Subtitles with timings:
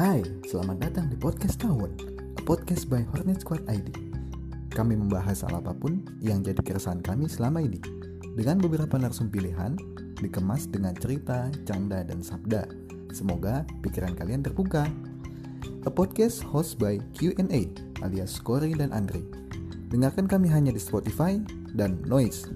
[0.00, 3.92] Hai, selamat datang di Podcast Tawon, a podcast by Hornet Squad ID.
[4.72, 7.76] Kami membahas hal apa pun yang jadi keresahan kami selama ini,
[8.32, 9.76] dengan beberapa narsum pilihan,
[10.16, 12.64] dikemas dengan cerita, canda, dan sabda.
[13.12, 14.88] Semoga pikiran kalian terbuka.
[15.84, 17.68] A podcast host by Q&A
[18.00, 19.20] alias Corey dan Andre.
[19.92, 21.36] Dengarkan kami hanya di Spotify
[21.76, 22.48] dan Noise.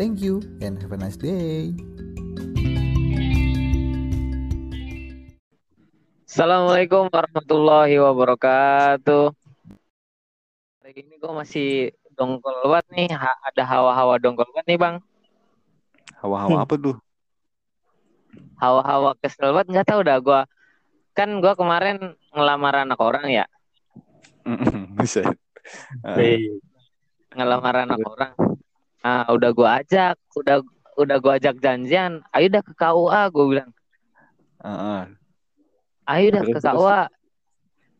[0.00, 1.76] Thank you and have a nice day.
[6.30, 9.34] Assalamualaikum warahmatullahi wabarakatuh.
[10.78, 14.96] Hari ini gue masih dongkol banget nih, ha- ada hawa-hawa dongkol banget nih bang.
[16.22, 16.96] Hawa-hawa apa tuh?
[18.62, 20.40] Hawa-hawa kesel banget, nggak tahu dah gue.
[21.18, 23.50] Kan gue kemarin ngelamar anak orang ya,
[25.02, 25.34] Bisa.
[27.34, 28.38] ngelamar anak orang.
[29.02, 30.62] Nah, udah gue ajak, udah
[30.94, 33.70] udah gue ajak janjian, ayo udah ke KUA, gue bilang,
[34.62, 35.19] Heeh.
[36.10, 36.64] Ayo udah ke terus?
[36.74, 37.02] KUA.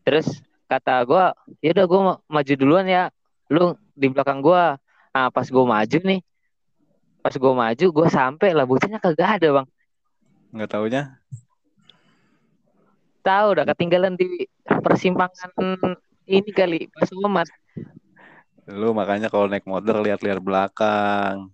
[0.00, 0.28] Terus
[0.70, 1.24] kata gue,
[1.62, 3.10] ya udah gue maju duluan ya,
[3.50, 4.64] lu di belakang gue.
[5.10, 6.20] Nah pas gue maju nih,
[7.20, 9.66] pas gue maju, gue sampai lah bocahnya kagak ada bang.
[10.54, 11.02] Nggak taunya?
[13.20, 15.52] Tahu udah ketinggalan di persimpangan
[16.24, 17.46] ini kali pas Muhammad.
[18.70, 21.50] Lu makanya kalau naik motor lihat-lihat belakang.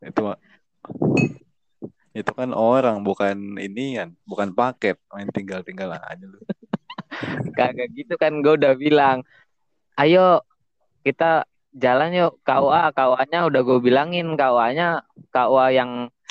[0.00, 0.32] Itu
[2.10, 4.98] itu kan orang bukan ini kan, bukan paket.
[5.10, 6.38] Main tinggal-tinggal aja lu.
[7.58, 9.22] Kagak gitu kan gue udah bilang,
[9.94, 10.42] ayo
[11.00, 15.90] kita jalan yuk KUA, KUA-nya udah gue bilangin KUA-nya KUA yang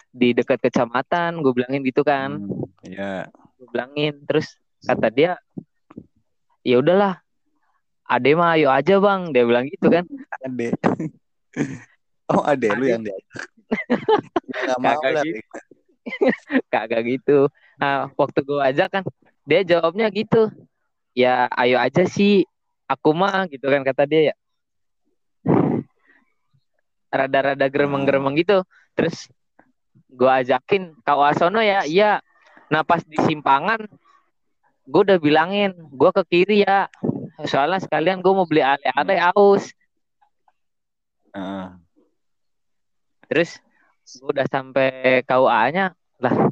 [0.10, 2.44] di dekat kecamatan, gue bilangin gitu kan.
[2.44, 3.28] Hmm, Iya.
[3.56, 5.36] gue bilangin terus kata dia
[6.64, 7.20] ya udahlah
[8.06, 10.08] ade mah ayo aja bang dia bilang gitu kan
[10.48, 10.72] Ade.
[12.32, 13.44] Oh, ade lu yang diajak.
[14.64, 15.24] Nggak mau lah.
[15.28, 15.44] gitu.
[16.74, 17.48] kagak gitu.
[17.80, 19.04] Nah waktu gue ajak kan
[19.46, 20.50] dia jawabnya gitu.
[21.18, 22.46] Ya ayo aja sih
[22.86, 24.36] aku mah gitu kan kata dia ya.
[27.10, 28.62] Rada-rada geremeng-geremeng gitu.
[28.94, 29.30] Terus
[30.10, 31.86] gue ajakin kau asono ya?
[31.86, 32.22] Iya.
[32.70, 33.82] Nah pas di simpangan
[34.90, 36.90] gue udah bilangin gue ke kiri ya.
[37.48, 39.72] Soalnya sekalian gue mau beli ale-ale aus
[41.34, 41.68] Heeh.
[43.30, 43.62] Terus
[44.18, 46.52] gue udah sampai KUA-nya lah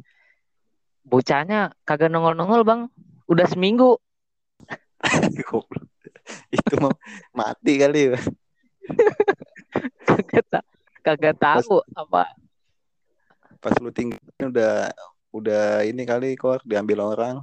[1.04, 2.80] bocahnya kagak nongol-nongol bang
[3.28, 3.96] udah seminggu.
[6.52, 6.92] Itu mau
[7.32, 8.20] mati kali ya.
[10.04, 10.68] kagak ta-
[11.00, 12.24] kagak tahu apa
[13.58, 14.92] Pas lu tinggal udah
[15.28, 17.36] udah ini kali kok diambil orang.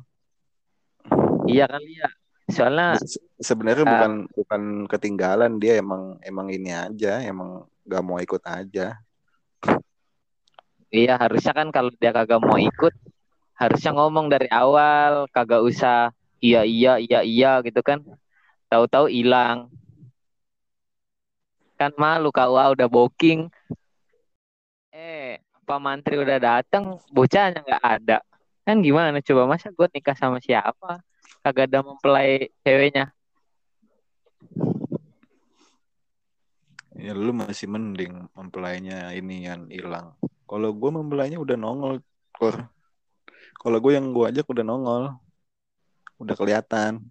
[1.46, 2.10] iya kali ya
[2.50, 3.92] soalnya Se- Sebenarnya Ah.
[3.94, 8.96] bukan bukan ketinggalan dia emang emang ini aja, emang gak mau ikut aja.
[10.96, 12.94] Iya harusnya kan kalau dia kagak mau ikut
[13.56, 18.04] harusnya ngomong dari awal kagak usah iya iya iya iya gitu kan.
[18.72, 19.72] Tahu-tahu hilang.
[21.76, 23.52] Kan malu KUA udah booking.
[24.96, 28.18] Eh Pak Mantri udah datang bocahnya nggak ada.
[28.66, 31.02] Kan gimana coba masa gue nikah sama siapa?
[31.44, 33.12] Kagak ada mempelai ceweknya.
[36.96, 40.16] Ya lu masih mending mempelainya ini yang hilang.
[40.46, 42.06] Kalau gue mempelainya udah nongol,
[42.38, 42.70] Kor.
[43.58, 45.04] Kalau gue yang gue ajak udah nongol,
[46.22, 47.02] udah kelihatan.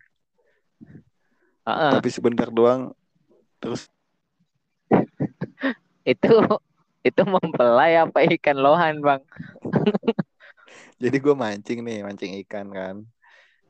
[1.67, 2.95] Heeh, Tapi sebentar doang,
[3.59, 3.91] terus
[6.13, 6.31] itu
[7.03, 9.23] itu mempelai apa ikan lohan bang?
[11.03, 12.97] Jadi gue mancing nih, mancing ikan kan,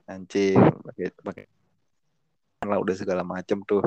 [0.04, 1.44] mancing pakai pakai
[2.64, 3.84] lah udah segala macem tuh,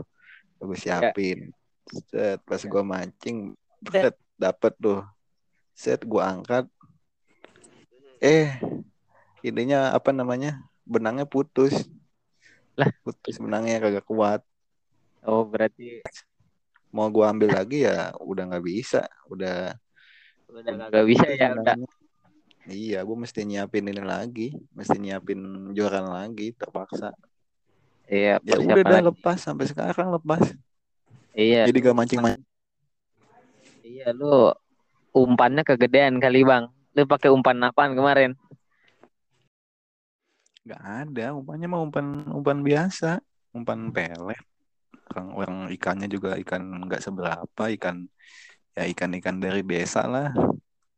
[0.62, 1.50] gue siapin.
[1.88, 3.58] Set, pas gue mancing,
[3.90, 5.02] set, dapet tuh,
[5.78, 6.66] set gue angkat,
[8.18, 8.58] eh
[9.46, 11.86] ininya apa namanya benangnya putus,
[12.74, 12.90] Lah.
[13.06, 14.42] putus benangnya kagak kuat.
[15.22, 16.02] oh berarti
[16.90, 19.78] Mau gue ambil lagi ya udah nggak bisa, udah
[20.50, 21.78] udah kagak bisa ya udah.
[22.68, 27.16] Iya, gue mesti nyiapin ini lagi, mesti nyiapin joran lagi, terpaksa.
[28.12, 29.08] iya Ya udah dah lagi.
[29.14, 30.44] lepas sampai sekarang lepas.
[31.38, 32.44] iya Jadi gak mancing mancing.
[33.88, 34.52] Iya lu
[35.24, 36.70] umpannya kegedean kali bang.
[36.98, 38.34] Lu pakai umpan apaan kemarin?
[40.68, 43.24] Gak ada, umpannya mah umpan umpan biasa,
[43.56, 44.42] umpan pelet.
[45.08, 48.04] Orang, orang ikannya juga ikan nggak seberapa, ikan
[48.76, 50.36] ya ikan-ikan dari desa lah,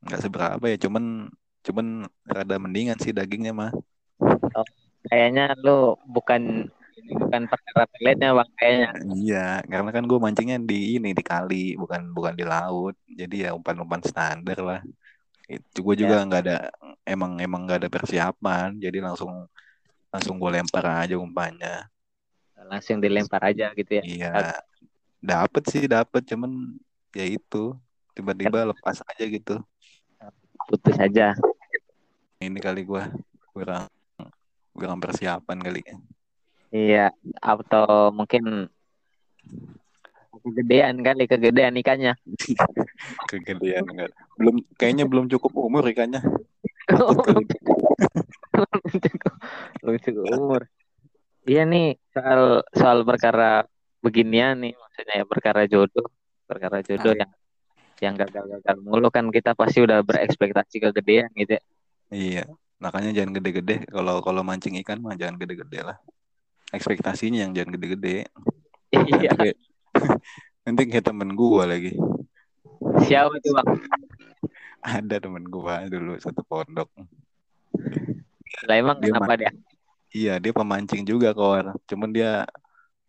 [0.01, 1.30] nggak seberapa ya, cuman
[1.62, 3.71] cuman rada mendingan sih dagingnya mah.
[5.06, 8.90] Kayaknya lu bukan ini bukan perkara peletnya bang kayaknya.
[9.16, 13.50] Iya, karena kan gue mancingnya di ini di kali, bukan bukan di laut, jadi ya
[13.56, 14.81] umpan-umpan standar lah.
[15.50, 16.57] Itu gue juga nggak ada
[17.07, 19.50] emang emang nggak ada persiapan, jadi langsung
[20.13, 21.90] langsung gue lempar aja umpannya.
[22.69, 24.04] Langsung dilempar aja gitu ya.
[24.04, 24.34] Iya.
[25.24, 26.22] Dapet sih dapet.
[26.28, 26.78] Cuman
[27.16, 27.74] ya itu
[28.13, 29.57] tiba-tiba lepas aja gitu.
[30.68, 31.34] Putus aja.
[32.38, 33.04] Ini kali gue
[33.56, 33.90] kurang
[34.75, 35.81] kurang persiapan kali
[36.69, 37.12] iya
[37.42, 38.69] atau mungkin
[40.39, 42.13] kegedean kali kegedean ikannya
[43.30, 46.24] kegedean enggak belum kayaknya belum cukup umur ikannya
[49.83, 50.62] belum cukup umur
[51.44, 53.68] iya nih soal soal perkara
[54.00, 56.07] beginian nih maksudnya ya perkara jodoh
[56.48, 57.31] perkara jodoh yang
[58.00, 61.63] yang gagal-gagal mulu kan kita pasti udah berekspektasi kegedean gitu ya.
[62.10, 62.44] Iya,
[62.80, 63.86] makanya jangan gede-gede.
[63.92, 65.98] Kalau kalau mancing ikan mah jangan gede-gede lah.
[66.69, 68.30] Ekspektasinya yang jangan gede-gede.
[68.94, 69.33] Iya.
[69.33, 69.50] Nanti,
[70.66, 71.98] nanti kayak temen gua lagi.
[73.06, 73.69] Siapa tuh bang?
[74.80, 76.89] Ada temen gua dulu satu pondok.
[78.69, 79.51] Lah emang Dia kenapa dia?
[80.10, 81.77] Iya, dia pemancing juga kawan.
[81.86, 82.45] Cuman dia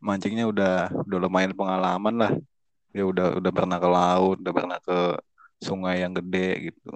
[0.01, 2.33] mancingnya udah udah lumayan pengalaman lah.
[2.93, 4.99] Dia udah udah pernah ke laut, udah pernah ke
[5.61, 6.93] sungai yang gede gitu.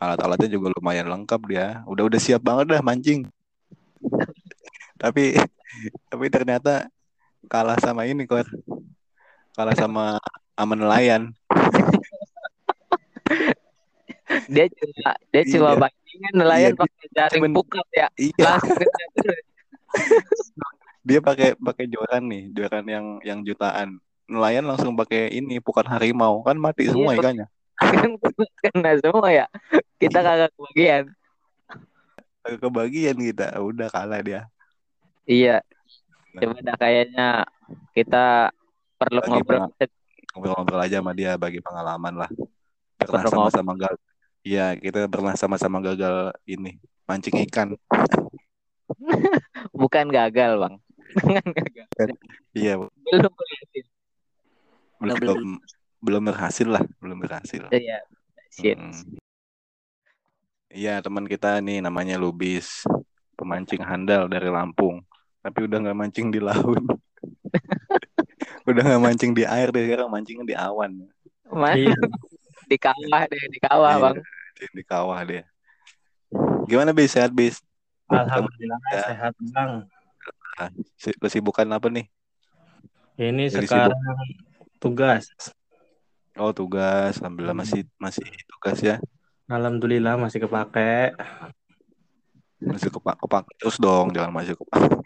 [0.00, 1.84] Alat-alatnya juga lumayan lengkap dia.
[1.84, 3.28] Udah udah siap banget dah mancing.
[5.02, 5.34] tapi
[6.06, 6.86] tapi ternyata
[7.46, 8.44] kalah sama ini kok.
[9.52, 10.16] Kalah sama
[10.52, 11.32] sama nelayan.
[14.48, 15.80] Dia cuma dia cuma Iya.
[15.80, 18.08] pancingan nelayan Iya, pakai jaring cuman- pukat ya.
[18.16, 18.78] Iya, Langsung
[21.08, 24.00] dia pakai pakai joran nih, joran yang yang jutaan.
[24.24, 27.20] Nelayan langsung pakai ini pukat harimau kan mati semua Iya.
[27.20, 27.46] ikannya.
[27.82, 28.10] kan
[28.62, 29.46] kena semua ya.
[29.98, 31.04] Kita kagak kebagian.
[32.42, 34.48] Kagak Kebagian kita, udah kalah dia.
[35.32, 35.56] Iya.
[36.36, 37.28] Coba dah kayaknya
[37.96, 38.52] kita
[39.00, 39.60] perlu Bagi ngobrol
[40.32, 42.30] ngobrol-ngobrol aja sama dia bagi pengalaman lah.
[43.00, 44.00] Pernah sama-sama gagal.
[44.42, 46.76] Iya, kita pernah sama-sama gagal ini
[47.08, 47.76] mancing ikan.
[49.80, 50.74] bukan gagal bang.
[51.56, 51.86] Gagal.
[52.56, 53.84] Iya, Belum berhasil.
[55.02, 55.40] belum belum,
[55.98, 57.62] belum berhasil lah, belum berhasil.
[57.74, 57.98] Iya.
[58.52, 58.76] Shit.
[58.76, 59.16] Hmm.
[60.72, 62.88] Iya, teman kita nih namanya Lubis,
[63.36, 65.04] pemancing handal dari Lampung.
[65.42, 66.78] Tapi udah nggak mancing di laut.
[68.68, 70.90] udah nggak mancing di air deh, sekarang mancingnya di awan.
[71.74, 71.92] Iya.
[72.70, 74.16] di kawah deh, di kawah Iya, bang.
[74.56, 75.44] Di, di kawah dia.
[76.70, 77.58] Gimana bis sehat bis?
[78.06, 79.04] Alhamdulillah Ya.
[79.10, 79.72] sehat bang.
[80.96, 82.06] Si- Kesibukan apa nih?
[83.18, 83.98] Ini Jadi sekarang
[84.78, 85.26] tugas.
[86.38, 87.62] Oh tugas, alhamdulillah Hmm.
[87.66, 88.96] masih masih tugas ya.
[89.50, 91.12] Alhamdulillah masih kepake.
[92.62, 95.01] Masih kepak kepak terus dong, jangan masih kepak.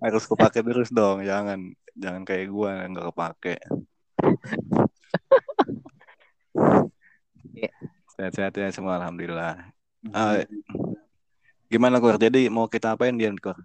[0.00, 3.56] Harus kepake terus dong, jangan jangan kayak gua yang nggak kepake.
[7.52, 7.72] Iya.
[8.16, 9.60] Sehat-sehat ya semua alhamdulillah.
[10.16, 10.40] Ah,
[11.68, 12.16] gimana Kor?
[12.16, 13.60] Jadi mau kita apain Dian Kor?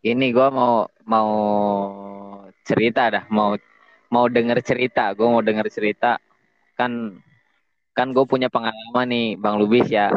[0.00, 0.74] Ini gua mau
[1.04, 1.30] mau
[2.64, 3.54] cerita dah, mau
[4.08, 5.12] mau denger cerita.
[5.12, 6.16] Gua mau denger cerita.
[6.72, 7.20] Kan
[7.92, 10.08] kan gue punya pengalaman nih, Bang Lubis ya.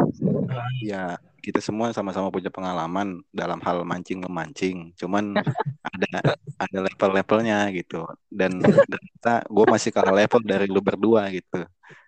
[0.80, 4.98] Ya kita semua sama-sama punya pengalaman dalam hal mancing memancing.
[4.98, 5.38] Cuman
[5.94, 8.02] ada ada level-levelnya gitu.
[8.26, 11.62] Dan dan kita gue masih kalah level dari lu berdua gitu.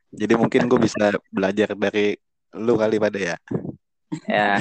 [0.09, 2.17] Jadi mungkin gue bisa belajar dari
[2.57, 3.37] lu kali pada ya.
[4.25, 4.57] Ya.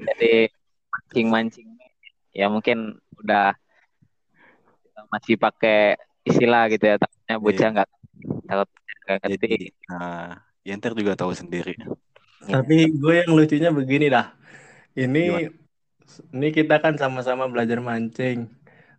[0.00, 0.48] Jadi
[0.88, 1.76] mancing-mancing
[2.32, 3.56] ya mungkin udah
[5.08, 7.90] masih pakai istilah gitu ya takutnya bocah nggak
[8.44, 8.68] takut
[9.06, 9.54] nggak ngerti Jadi
[9.88, 10.30] nah,
[10.66, 11.78] ya ntar juga tahu sendiri.
[12.44, 14.36] Tapi gue yang lucunya begini dah.
[14.92, 15.08] Gimana?
[15.08, 15.24] Ini
[16.36, 18.52] ini kita kan sama-sama belajar mancing.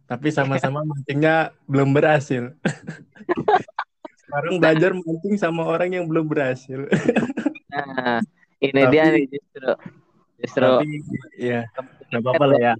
[0.08, 2.56] Tapi sama-sama mancingnya belum berhasil.
[4.24, 6.88] Sekarang belajar mancing sama orang yang belum berhasil.
[7.72, 8.20] nah
[8.60, 9.70] ini Tapi- dia nih justru
[10.38, 10.90] justru Tapi
[11.38, 11.62] ya
[12.10, 12.74] nggak apa-apa lah ya.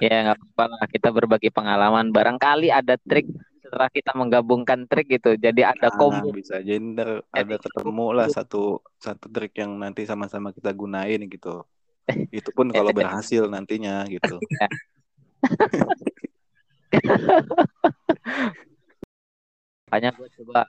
[0.00, 3.28] ya nggak apa-apa lah kita berbagi pengalaman barangkali ada trik
[3.70, 8.82] setelah kita menggabungkan trik gitu jadi ada Ah, combo bisa ntar ada ketemu lah satu
[8.98, 11.62] satu trik yang nanti sama-sama kita gunain gitu.
[12.34, 14.42] Itu pun kalau berhasil nantinya gitu.
[19.86, 20.66] makanya gue coba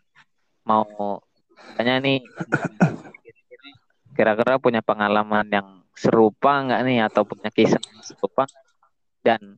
[0.62, 1.18] mau
[1.74, 2.22] tanya nih
[4.14, 8.46] kira-kira punya pengalaman yang serupa nggak nih atau punya kisah yang serupa
[9.26, 9.58] dan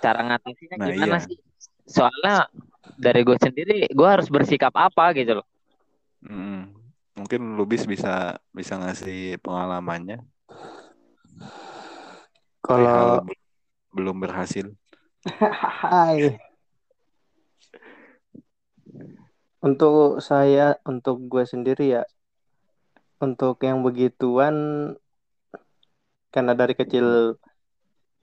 [0.00, 1.28] cara ngatasinya Nah, gimana iya.
[1.28, 1.36] sih
[1.88, 2.46] soalnya
[3.00, 5.48] dari gue sendiri gue harus bersikap apa gitu loh
[6.18, 6.74] Mm,
[7.18, 10.22] Mungkin Lubis bisa bisa ngasih pengalamannya.
[12.62, 13.26] Kalau
[13.90, 14.70] belum berhasil.
[15.82, 16.38] Hai.
[19.58, 22.06] Untuk saya, untuk gue sendiri ya,
[23.18, 24.54] untuk yang begituan
[26.30, 27.34] karena dari kecil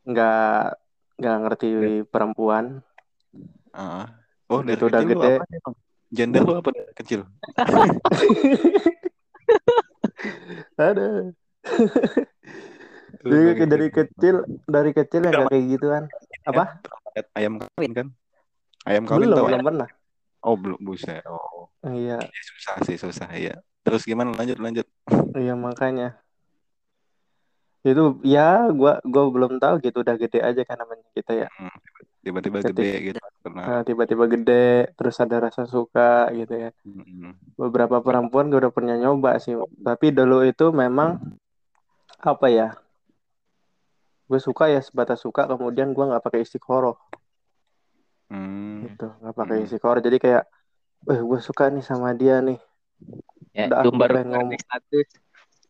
[0.07, 0.79] nggak
[1.19, 1.67] nggak ngerti
[2.07, 2.79] perempuan
[3.75, 4.07] Ah.
[4.47, 5.35] oh dari udah kecil lu gede.
[5.35, 5.75] apa nih, Bang?
[6.15, 7.19] gender lu apa kecil.
[10.79, 11.35] Ada.
[13.25, 14.35] Dari, dari dari kecil
[14.69, 16.03] dari kecil ya nggak kayak gituan
[16.45, 16.63] apa?
[17.17, 18.07] Lihat ayam kawin kan?
[18.85, 19.89] Ayam kawin belum tau belum pernah.
[20.45, 21.25] Oh belum buset.
[21.25, 21.67] Oh.
[21.85, 22.21] Iya.
[22.21, 23.55] Ya, susah sih susah ya
[23.85, 24.33] terus gimana?
[24.33, 24.87] Lanjut lanjut.
[25.37, 26.17] Iya makanya.
[27.85, 31.47] Itu ya gua gua belum tahu gitu udah gede aja kan namanya kita ya.
[31.53, 31.77] Hmm,
[32.25, 36.69] tiba-tiba gede gitu karena Nah, tiba-tiba gede terus ada rasa suka gitu ya.
[36.81, 39.53] Hmm, beberapa perempuan gue udah pernah nyoba sih
[39.85, 41.21] tapi dulu itu memang
[42.19, 42.73] apa ya
[44.25, 46.97] gue suka ya sebatas suka kemudian gue nggak pakai istiqoroh
[48.33, 49.65] hmm, gitu nggak pakai Hmm.
[49.69, 50.43] istiqoroh jadi kayak
[51.05, 52.57] eh gue suka nih sama dia nih.
[53.53, 54.51] Ya, Udah, lumbar ngomong.
[54.51, 55.07] di status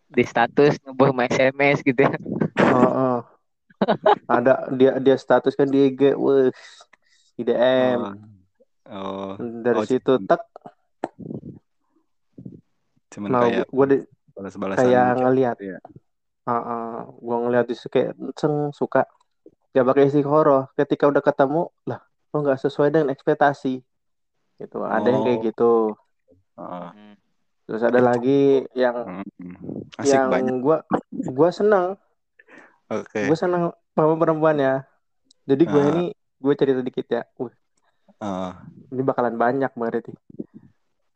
[0.07, 2.15] di status ngebuh SMS gitu ya.
[2.71, 3.19] Oh, oh.
[4.27, 6.56] Ada dia dia status kan di IG wes
[7.36, 8.00] di DM
[8.89, 9.34] oh.
[9.38, 10.42] Dari Oh, situ tek.
[13.10, 13.98] cuman nah kayak gue di,
[14.36, 15.80] balas-balasan kayak ngelihat ya.
[17.15, 19.08] gue ngeliat di kayak seng suka.
[19.72, 22.00] Gak pakai istiqoroh ketika udah ketemu lah
[22.32, 23.80] kok nggak sesuai dengan ekspektasi?
[24.56, 25.44] Gitu ada yang kayak Oh.
[25.44, 25.72] gitu.
[26.56, 27.15] Heeh.
[27.65, 29.25] terus ada lagi yang Hmm,
[29.98, 30.77] asik yang gue
[31.12, 31.98] gue senang
[32.92, 33.20] oke.
[33.25, 34.84] Gue senang sama perempuannya
[35.46, 35.89] jadi gue Ah.
[35.94, 36.06] ini
[36.42, 37.24] gue cerita dikit ya.
[37.38, 37.54] Wih,
[38.22, 38.51] Heeh.
[38.92, 40.13] ini bakalan banyak berarti.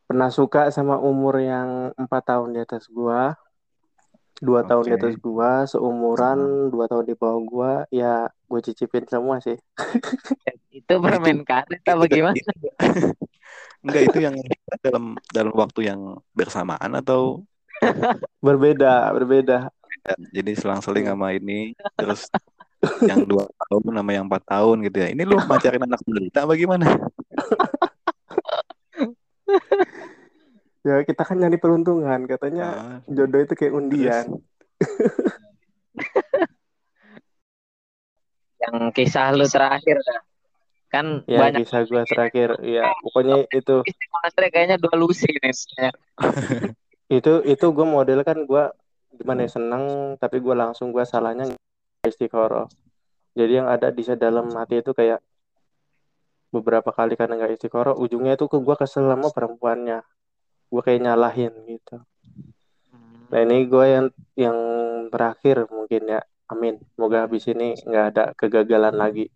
[0.09, 3.37] Pernah suka sama umur yang empat tahun di atas gua
[4.39, 9.37] dua tahun di atas gua seumuran dua tahun di bawah gua ya gue cicipin semua
[9.37, 9.59] sih.
[10.73, 12.33] Itu permen karet apa gimana?
[13.85, 14.35] enggak itu yang
[14.81, 17.45] dalam dalam waktu yang bersamaan atau?
[18.41, 19.69] Berbeda berbeda
[20.33, 22.31] jadi selang-seling sama ini terus
[23.03, 25.07] yang dua tahun sama yang empat tahun gitu ya.
[25.11, 26.87] Ini lu pacarin anak menderita apa gimana?
[30.79, 32.23] Ya kita kan nyari peruntungan.
[32.23, 34.39] Katanya Ah, jodoh itu kayak undian.
[38.63, 40.21] Yang kisah lu terakhir dah.
[40.89, 42.57] Kan ya banyak kisah gua terakhir.
[42.63, 43.83] ya pokoknya itu
[44.39, 45.53] kayaknya dua lusi nih.
[47.09, 48.63] itu itu gue model kan gue
[49.13, 51.49] gimana ya seneng tapi gue langsung gue salahnya
[52.05, 52.69] istiqoroh.
[53.33, 55.21] Jadi yang ada di dalam hati itu kayak
[56.49, 60.01] beberapa kali karena nggak istiqoroh ujungnya itu ke gue kesel sama perempuannya.
[60.69, 62.01] Gue kayak nyalahin gitu.
[63.29, 64.57] Nah ini gue yang yang
[65.13, 66.21] terakhir mungkin ya.
[66.49, 66.81] Amin.
[66.97, 69.29] Semoga habis ini nggak ada kegagalan lagi.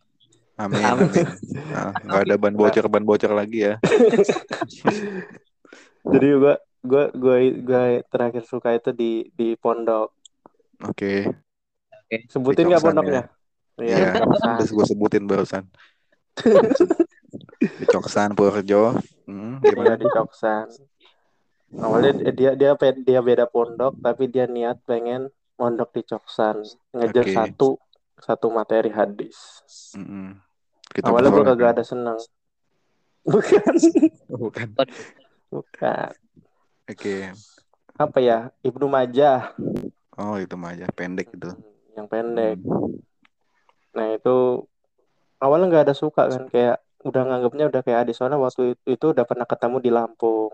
[0.57, 0.81] Amin.
[0.81, 1.09] Amin.
[1.73, 3.77] Ah, nggak ada ban bocor ban bocor lagi ya.
[6.13, 10.11] Jadi gue gue gue gue terakhir suka itu di di pondok
[10.83, 11.13] oke
[12.29, 13.23] sebutin Di nggak pondoknya
[13.73, 14.55] Iya, Iya, Coksan.
[14.61, 15.63] terus gue sebutin barusan
[17.81, 18.93] di Coksan Purjo
[19.25, 20.67] hmm, gimana di Coksan.
[21.73, 26.61] Awalnya dia dia dia beda pondok tapi dia niat pengen mondok di Coksan
[26.93, 27.33] ngejar Oke.
[27.33, 27.69] satu
[28.21, 29.35] satu materi hadis.
[29.97, 30.37] Mm-mm.
[30.93, 32.17] Kita Awalnya gue kagak ada seneng.
[33.25, 33.73] Bukan,
[34.29, 34.67] bukan
[35.49, 36.11] bukan.
[36.89, 37.15] Oke
[37.93, 39.53] Apa ya Ibnu Majah
[40.17, 41.53] oh itu mah aja pendek gitu
[41.93, 42.57] yang pendek.
[43.93, 44.65] Nah itu
[45.37, 49.05] awalnya nggak ada suka kan kayak udah nganggapnya udah kayak adik soalnya waktu itu, itu
[49.13, 50.51] udah pernah ketemu di Lampung.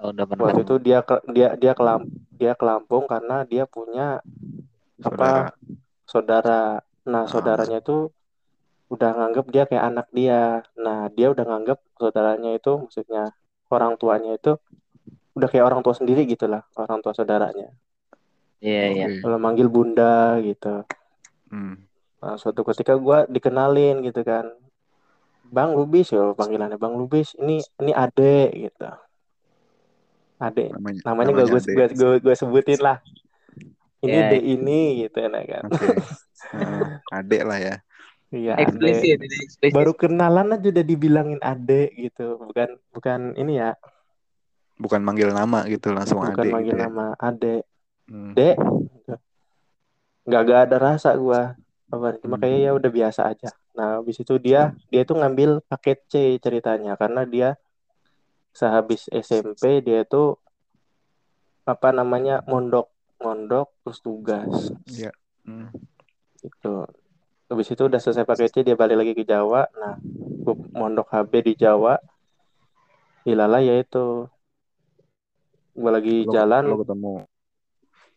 [0.00, 0.42] Oh, udah pernah.
[0.52, 4.20] Waktu itu dia ke, dia dia ke Lam- dia ke Lampung karena dia punya
[5.00, 5.56] saudara
[6.04, 6.62] saudara.
[7.08, 7.30] Nah, Ah.
[7.30, 8.12] saudaranya itu
[8.92, 10.60] udah nganggep dia kayak anak dia.
[10.76, 13.32] Nah, dia udah nganggep saudaranya itu maksudnya
[13.72, 14.60] orang tuanya itu
[15.40, 17.72] udah kayak orang tua sendiri gitu lah, orang tua saudaranya.
[18.60, 19.06] Iya, iya.
[19.08, 19.24] Oke.
[19.24, 20.84] Kalau manggil bunda gitu.
[21.48, 21.80] Hmm.
[22.20, 24.52] Nah, suatu ketika gua dikenalin gitu kan.
[25.50, 27.34] Bang Lubis ya panggilannya Bang Lubis.
[27.34, 28.86] Ini ini Ade gitu.
[30.38, 30.70] Ade.
[30.72, 31.72] namanya Namanya gak gue Ade.
[31.74, 33.02] gue gue gue sebutin lah.
[34.00, 34.28] Ini Ya.
[34.32, 35.62] De ini gitu nah kan.
[35.68, 35.86] oke
[36.56, 36.82] Heeh,
[37.12, 37.76] adek lah ya
[38.30, 39.18] Iya, Ade.
[39.74, 43.74] Baru kenalan aja udah dibilangin ade gitu bukan bukan ini ya
[44.80, 46.86] bukan manggil nama gitu langsung bukan adek manggil gitu ya.
[46.88, 47.56] nama ade
[48.10, 48.34] Hmm.
[48.34, 48.58] dek.
[50.26, 51.54] Nggak gak ada rasa gua.
[51.90, 52.58] Apa cuma Hmm.
[52.58, 53.54] ya udah biasa aja.
[53.78, 56.98] Nah habis itu dia dia tuh ngambil paket C ceritanya.
[56.98, 57.54] Karena dia
[58.50, 60.42] sehabis SMP dia tuh
[61.62, 62.90] apa namanya mondok
[63.22, 64.74] mondok terus tugas.
[64.90, 65.14] Iya.
[65.46, 65.70] Hmm.
[66.40, 66.88] gitu.
[67.46, 69.70] Habis itu udah selesai paket C dia balik lagi ke Jawa.
[69.78, 70.02] Nah
[70.74, 71.94] mondok HB di Jawa.
[73.22, 74.26] Hilala yaitu
[75.74, 76.62] gue lagi Lo- jalan.
[76.66, 77.12] lo ketemu.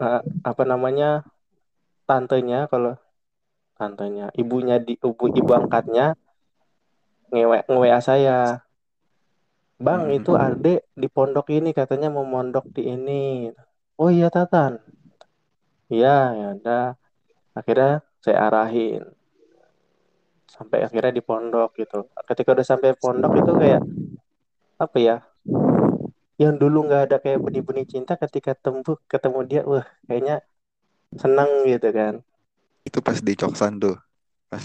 [0.01, 1.21] Eh, apa namanya
[2.09, 2.97] tantenya kalau
[3.77, 6.17] tantenya ibunya di ibu ibu angkatnya
[7.33, 8.61] ngewe nge saya.
[9.81, 10.15] Bang Hmm.
[10.15, 13.49] itu adek di pondok ini katanya mau mondok di ini.
[13.97, 14.79] Oh iya tatan.
[15.89, 16.87] Iya ya udah.
[17.53, 19.03] Akhirnya saya arahin.
[20.47, 22.05] Sampai akhirnya di pondok gitu.
[22.29, 23.81] Ketika udah sampai pondok itu kayak
[24.77, 25.17] apa ya
[26.41, 30.41] yang dulu nggak ada kayak benih-benih cinta ketika tembus ketemu dia wah kayaknya
[31.13, 32.13] senang gitu kan.
[32.83, 33.97] Itu pas di Coksan tuh.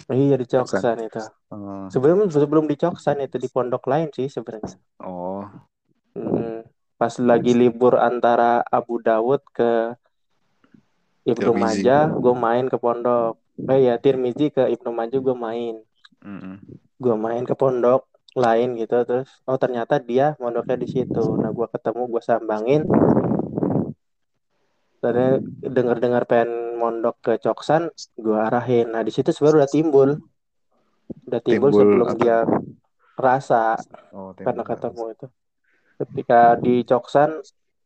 [0.09, 1.21] iya di Coksan itu.
[1.53, 4.77] Oh, sebelum sebelum di Coksan itu di pondok lain sih sebenarnya.
[5.01, 5.45] Oh,
[6.19, 6.67] Mm,
[6.99, 9.95] pas lagi libur antara Abu Dawud ke
[11.29, 11.85] Ibnu Tirmizi.
[11.85, 13.39] Majah gue main ke pondok.
[13.71, 15.77] Eh ya Tirmizi ke Ibnu Majah gue main.
[16.19, 16.59] Mm-mm.
[16.99, 18.08] gue main ke pondok
[18.39, 21.25] lain gitu terus oh ternyata dia mondoknya di situ.
[21.37, 22.83] Nah gue ketemu gue sambangin.
[24.99, 28.91] Dan dengar-dengar pengen mondok ke Coksan gue arahin.
[28.91, 30.11] Nah di situ sebenarnya udah timbul.
[31.29, 32.19] Udah timbul, Timbul sebelum apa?
[32.19, 32.39] dia
[33.19, 33.79] rasa
[34.15, 34.79] Oh, karena tembak.
[34.79, 35.27] ketemu itu.
[35.99, 37.31] Ketika di Coksan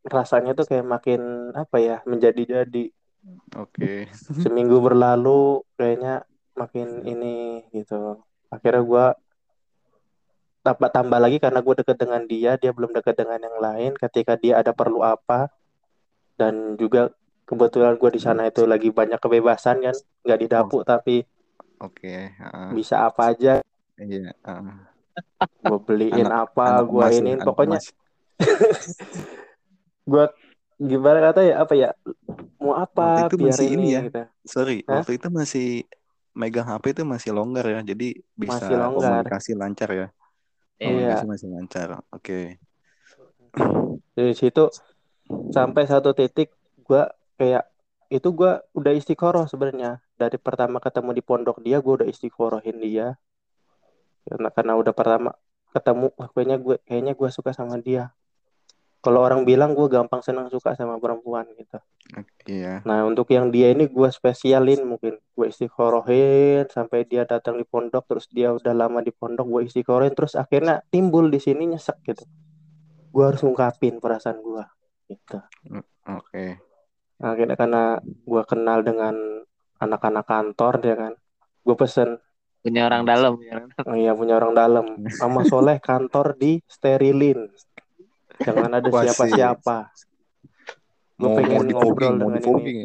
[0.03, 2.93] rasanya tuh kayak makin apa ya menjadi-jadi.
[3.55, 4.11] Oke.
[4.43, 6.27] seminggu berlalu kayaknya
[6.59, 8.19] makin ini gitu.
[8.51, 9.07] Akhirnya gue
[10.63, 14.35] tambah tambah lagi karena gue deket dengan dia dia belum deket dengan yang lain ketika
[14.35, 15.51] dia ada perlu apa
[16.35, 17.11] dan juga
[17.45, 21.27] kebetulan gue di sana itu lagi banyak kebebasan kan nggak didapuk tapi
[21.77, 22.31] Oke.
[22.39, 23.59] ah, bisa apa aja
[23.99, 24.33] Iya.
[24.41, 24.87] ah.
[25.61, 27.79] gue beliin Anak- apa gue ini pokoknya
[30.11, 30.25] gue
[30.79, 31.91] gimana kata ya apa ya
[32.59, 34.01] mau apa Waktu itu biar masih ini, ini ya.
[34.07, 34.23] gitu.
[34.43, 35.03] Sorry, Hah?
[35.03, 35.67] waktu itu masih
[36.33, 39.23] megang HP itu masih longgar ya, jadi bisa Masih longgar.
[39.27, 40.07] komunikasi lancar ya.
[40.83, 41.23] Iya.
[41.23, 41.89] Komunikasi masih lancar.
[42.11, 42.59] Oke.
[44.17, 44.69] dari situ
[45.53, 47.05] sampai satu titik gue
[47.37, 47.69] kayak
[48.13, 53.17] itu gue udah istiqoroh sebenarnya dari pertama ketemu di pondok dia gue udah istiqorohin dia
[54.29, 55.31] karena karena udah pertama
[55.73, 58.13] ketemu wah, kayaknya gue kayaknya gue suka sama dia
[59.03, 61.79] kalau orang bilang gue gampang senang suka sama perempuan gitu
[62.45, 62.83] Iya.
[62.85, 68.05] nah untuk yang dia ini gue spesialin mungkin gue istiqorohin sampai dia datang di pondok
[68.07, 72.23] terus dia udah lama di pondok gue istiqorohin terus akhirnya timbul di sini nyesek gitu
[73.11, 74.65] gue harus ngungkapin perasaan gue
[75.09, 75.39] gitu
[76.03, 76.59] Oke.
[77.19, 79.15] Nah, akhirnya karena gue kenal dengan
[79.79, 81.13] anak-anak kantor dia kan
[81.63, 82.19] gue pesen
[82.59, 83.35] Punya orang dalam.
[83.35, 83.87] punya orang dalam.
[83.87, 87.51] oh iya punya orang dalam sama Soleh kantor di sterilin
[88.41, 89.93] jangan ada siapa-siapa
[91.23, 92.79] gue Mau, pengen mau di ngobrol fogging, mau dengan di fogging.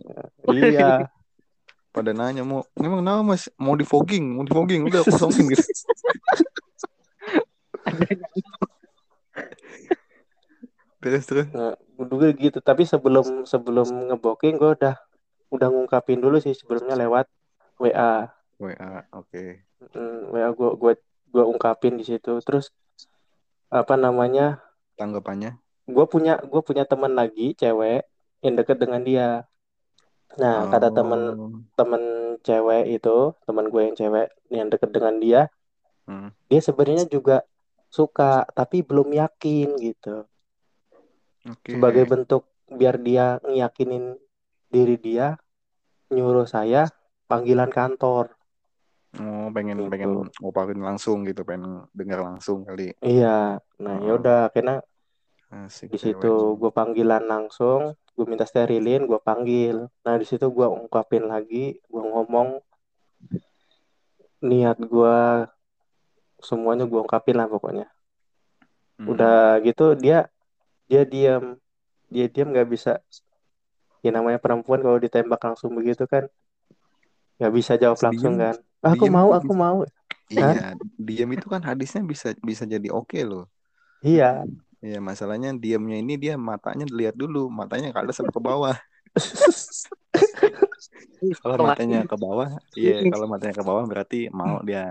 [0.52, 0.70] ini ya?
[0.70, 1.10] iya
[1.90, 5.66] Pada nanya mau, memang nama mas mau di fogging, mau di fogging, udah kosongin gitu.
[11.02, 11.48] terus terus.
[11.56, 11.74] nah,
[12.38, 14.94] gitu tapi sebelum sebelum ngeboking gue udah
[15.50, 17.26] udah ngungkapin dulu sih sebelumnya lewat
[17.80, 19.64] WA WA, oke.
[19.94, 20.94] Mm, WA gue gue
[21.34, 22.74] gue ungkapin di situ terus
[23.70, 24.67] apa namanya
[24.98, 25.62] Tanggapannya?
[25.88, 28.04] gue punya gue punya teman lagi cewek
[28.44, 29.48] yang deket dengan dia
[30.36, 31.64] nah kata temen Oh.
[31.80, 32.04] temen
[32.44, 35.42] cewek itu teman gue yang cewek yang deket dengan dia
[36.08, 36.32] Hmm.
[36.48, 37.44] dia sebenarnya juga
[37.92, 40.24] suka tapi belum yakin gitu
[41.48, 41.76] Oke.
[41.76, 44.16] sebagai bentuk biar dia ngiyakinin
[44.72, 45.36] diri dia
[46.08, 46.88] nyuruh saya
[47.28, 48.37] panggilan kantor
[49.16, 49.92] Oh, pengen Gitu.
[49.92, 50.12] pengen
[50.44, 52.92] ngoparin langsung gitu, pengen dengar langsung kali.
[53.02, 54.04] iya nah Oh.
[54.06, 54.84] ya udah akhirnya
[55.48, 56.28] Asik di situ
[56.60, 62.04] gue panggilan langsung gue minta sterilin gue panggil nah di situ gue ungkapin lagi gue
[62.12, 62.60] ngomong
[64.50, 65.18] niat gue
[66.48, 67.86] semuanya gue ungkapin lah pokoknya
[68.98, 69.14] Hmm.
[69.14, 70.26] udah gitu dia
[70.90, 71.44] dia diam
[72.10, 72.92] dia diam nggak bisa
[74.02, 76.26] ya namanya perempuan kalau ditembak langsung begitu kan
[77.38, 79.78] nggak bisa jawab langsung kan aku diem mau aku bisa- mau
[80.34, 80.46] Iya,
[81.08, 83.42] diam itu kan hadisnya bisa bisa jadi oke loh.
[84.04, 84.48] iya
[84.86, 88.76] Iya, masalahnya diamnya ini dia matanya dilihat dulu, matanya ke atas sama ke bawah.
[91.42, 94.82] Kalau matanya ke bawah, iya, kalau matanya ke bawah berarti mau dia.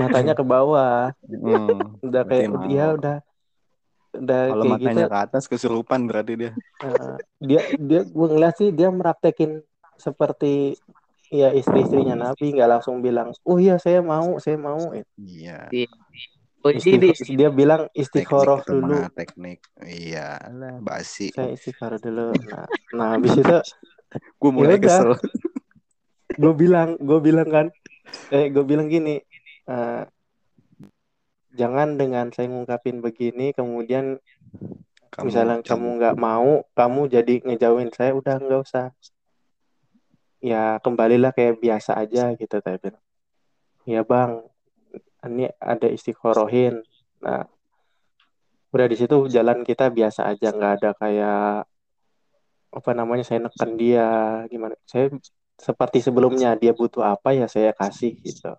[0.00, 0.94] matanya ke bawah
[1.28, 2.68] Hmm, udah kayak mau.
[2.76, 3.14] ya udah
[4.18, 6.52] udah Kalau kayak gitu matanya ke atas kesurupan berarti dia.
[6.82, 9.50] Nah, dia dia gue ngeliat sih dia meraktekin
[10.06, 10.46] seperti
[11.34, 14.94] ya istri-istrinya Nabi nggak langsung bilang oh iya saya mau saya mau.
[15.18, 15.66] Iya.
[15.74, 15.90] Di
[16.64, 17.52] Istiq- dia.
[17.52, 18.24] bilang itu
[18.64, 18.88] dulu.
[18.88, 19.60] mah teknik.
[19.84, 21.28] Iya, lah basi.
[21.28, 22.32] saya istiqoroh dulu.
[22.48, 22.64] Nah
[22.96, 23.52] nah habis itu
[24.40, 25.18] Gue mulai Ya kesel.
[26.40, 27.66] gue bilang gue bilang kan
[28.30, 29.22] eh gue bilang gini
[29.68, 30.02] eh,
[31.54, 34.18] jangan dengan saya ngungkapin begini kemudian
[35.14, 38.90] Kamu misalnya kamu nggak mau kamu jadi ngejauhin saya udah nggak usah
[40.44, 43.00] ya kembalilah kayak biasa aja gitu saya bilang
[43.88, 44.44] ya bang
[45.24, 46.84] ini ada istiqorohin.
[47.24, 47.48] Nah
[48.68, 51.64] udah di situ jalan kita biasa aja nggak ada kayak
[52.74, 54.08] apa namanya saya neken dia
[54.52, 54.76] gimana.
[54.84, 55.14] Saya
[55.56, 58.52] seperti sebelumnya dia butuh apa ya saya kasih gitu.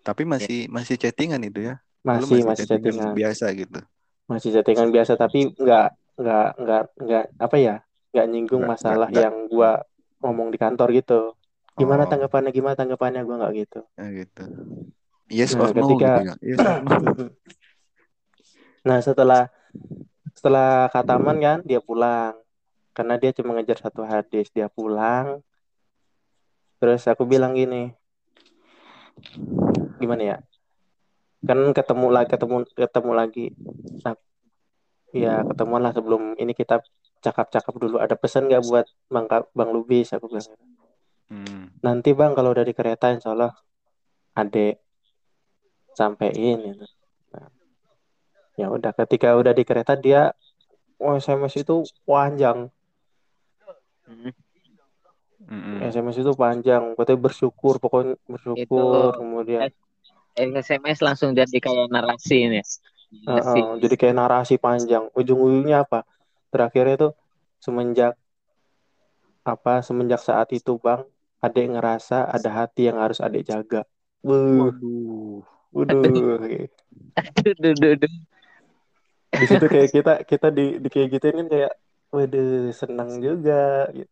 [0.00, 1.74] Tapi masih masih chattingan itu ya.
[2.06, 3.80] Lu masih masih chattingan biasa gitu.
[4.28, 5.88] masih chattingan biasa tapi nggak
[6.20, 7.76] nggak nggak nggak apa ya
[8.12, 9.70] nggak nyinggung Nggak- masalah nggak- yang gua
[10.18, 11.20] ngomong di kantor gitu
[11.74, 12.10] gimana Oh.
[12.10, 14.42] tanggapannya gimana tanggapannya gua nggak gitu Ya gitu.
[15.28, 16.34] Yes Nah, or no ketika- gitu ya.
[16.40, 16.90] Yes or no.
[18.80, 19.42] nah setelah
[20.32, 22.34] setelah kataman kan dia pulang
[22.90, 25.42] karena dia cuma ngejar satu hadis dia pulang
[26.78, 27.90] terus aku bilang gini
[29.98, 30.36] gimana ya
[31.42, 33.46] kan ketemu lagi ketemu ketemu lagi
[34.02, 34.14] nah,
[35.10, 36.82] ya ketemuan lah sebelum ini kita
[37.18, 40.46] cakap-cakap dulu ada pesan nggak buat bang bang Lubis aku bilang
[41.28, 41.68] Hmm.
[41.84, 43.52] nanti bang kalau udah di kereta insya Allah
[44.32, 44.80] adek
[45.92, 46.88] sampein gitu.
[47.36, 47.52] Nah,
[48.56, 50.32] ya udah ketika udah di kereta dia
[50.96, 52.72] oh, SMS itu panjang
[54.08, 55.84] Hmm.
[55.84, 59.68] SMS itu panjang katanya bersyukur pokoknya bersyukur kemudian
[60.38, 62.64] Eh, SMS langsung jadi kayak narasi nih.
[63.26, 63.58] Narasi.
[63.58, 66.08] Heeh, jadi kayak narasi panjang ujung-ujungnya apa
[66.48, 67.08] terakhirnya itu
[67.58, 68.12] semenjak
[69.44, 71.04] apa semenjak saat itu bang
[71.40, 73.82] adek ngerasa ada hati yang harus adek jaga
[74.18, 75.46] Wuh, Waduh.
[75.70, 76.66] waduh.
[77.18, 78.14] Aduh, duh, duh, duh.
[79.30, 81.72] di situ kayak kita kita di, di kayak gituin kan kayak
[82.10, 84.10] waduh senang juga gitu.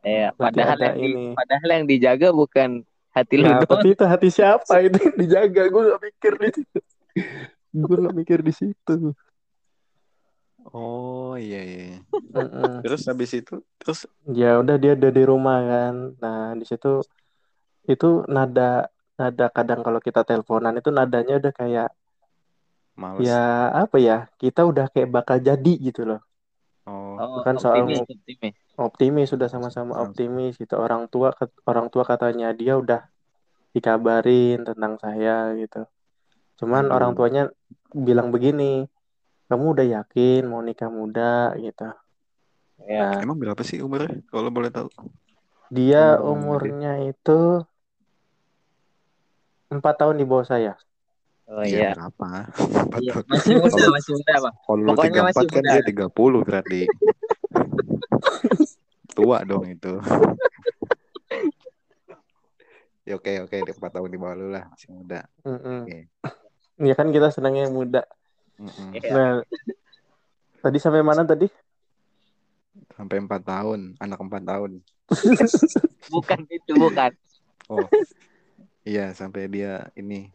[0.00, 1.26] Eh, padahal ada yang di- ini.
[1.36, 5.82] padahal yang dijaga bukan hati lu Nah, tapi itu hati siapa itu yang dijaga gue
[5.92, 6.78] gak mikir di situ
[7.84, 8.94] gue gak mikir di situ
[10.68, 11.78] Oh iya iya.
[11.88, 11.96] iya.
[12.84, 17.00] Terus habis itu terus ya udah dia udah di rumah kan nah di situ
[17.88, 21.88] itu nada nada kadang kalau kita teleponan itu nadanya udah kayak
[22.94, 23.24] males.
[23.24, 26.20] ya apa ya kita udah kayak bakal jadi gitu loh
[26.88, 27.14] Oh.
[27.20, 28.54] Oh, Bukan soal optimis, optimis.
[28.80, 31.30] optimis sudah sama-sama optimis gitu orang tua
[31.68, 33.04] orang tua katanya dia udah
[33.76, 35.84] dikabarin tentang saya gitu
[36.58, 36.96] cuman Aduh.
[36.96, 37.42] orang tuanya
[37.92, 38.88] bilang begini
[39.50, 41.90] kamu udah yakin mau nikah muda gitu
[42.80, 43.12] Ya.
[43.12, 44.24] nah Emang berapa sih umurnya?
[44.24, 44.88] Kalau boleh tahu.
[45.68, 47.60] dia Umur umurnya itu
[49.68, 50.74] empat tahun di bawah saya
[51.44, 51.92] Oh iya.
[51.92, 52.46] berapa?
[52.48, 53.24] Iya, Empat tahun.
[53.28, 54.54] Masih muda, Kalau- masih muda, Bang.
[54.56, 55.68] Kalau lu Pokoknya 34 masih kan muda.
[55.68, 56.80] dia 30 berarti.
[59.18, 59.92] Tua dong itu.
[63.02, 65.20] ya oke oke dia 4 tahun di bawah lu lah, masih muda.
[65.42, 65.82] Mm-mm.
[65.84, 65.98] Oke.
[66.80, 68.02] ya kan kita senangnya yang muda
[68.60, 68.88] Mm-mm.
[68.92, 69.10] Iya.
[69.10, 69.32] nah
[70.60, 71.48] tadi sampai mana tadi
[72.94, 74.70] Sampai 4 tahun, anak 4 tahun.
[76.14, 77.10] Bukan itu, bukan.
[77.66, 77.88] Oh.
[78.86, 80.30] Iya, sampai dia ini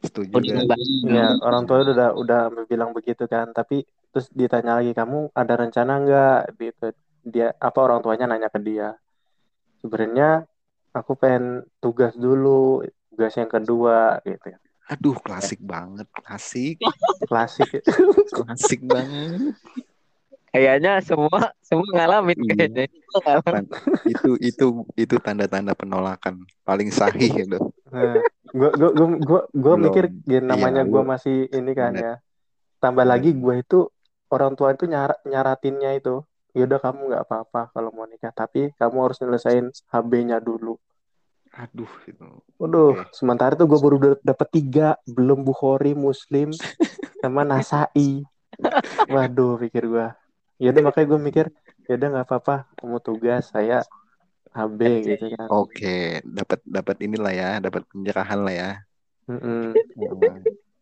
[0.00, 0.64] setuju kan?
[1.12, 5.92] ya orang tua udah udah bilang begitu kan tapi terus ditanya lagi kamu ada rencana
[6.00, 6.86] nggak gitu
[7.28, 8.96] dia apa orang tuanya nanya ke dia
[9.84, 10.48] sebenarnya
[10.96, 12.80] aku pengen tugas dulu
[13.12, 14.56] tugas yang kedua gitu
[14.90, 16.76] Aduh, klasik banget, klasik,
[17.30, 17.70] klasik
[18.26, 19.54] klasik banget.
[20.50, 22.66] Kayaknya semua semua ngalamin Iya.
[22.66, 22.84] kayaknya.
[22.90, 23.64] Ngalamin.
[24.02, 24.66] itu itu
[24.98, 27.58] itu tanda-tanda penolakan paling sahih itu.
[27.90, 28.18] Nah,
[28.50, 29.84] gua gua gua gua, gua Belum.
[29.86, 32.02] mikir ya, namanya Iya, gua masih ini kan Bener.
[32.02, 32.14] ya.
[32.82, 33.12] Tambah Bener.
[33.14, 33.78] lagi gua itu
[34.30, 36.22] orang tua itu nyar nyaratinnya itu,
[36.54, 40.78] yaudah kamu nggak apa-apa kalau mau nikah, tapi kamu harus nyelesain HB-nya dulu.
[41.54, 42.24] Aduh, itu.
[42.60, 43.10] Waduh, Oke.
[43.18, 46.48] sementara itu gua baru da- dapet tiga, belum Bukhari, Muslim,
[47.22, 48.22] sama Nasai.
[49.14, 50.06] Waduh, pikir gua.
[50.60, 51.46] Yaudah makanya gua mikir,
[51.88, 53.82] yaudah nggak apa-apa, kamu tugas, saya
[54.56, 55.48] HB gitu kan.
[55.50, 55.86] Oke,
[56.36, 58.70] dapat dapat inilah ya, dapat pencerahan lah ya.
[59.28, 59.76] Mm-mm.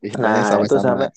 [0.03, 1.09] Istilahnya Nah, itu sama-sama sampai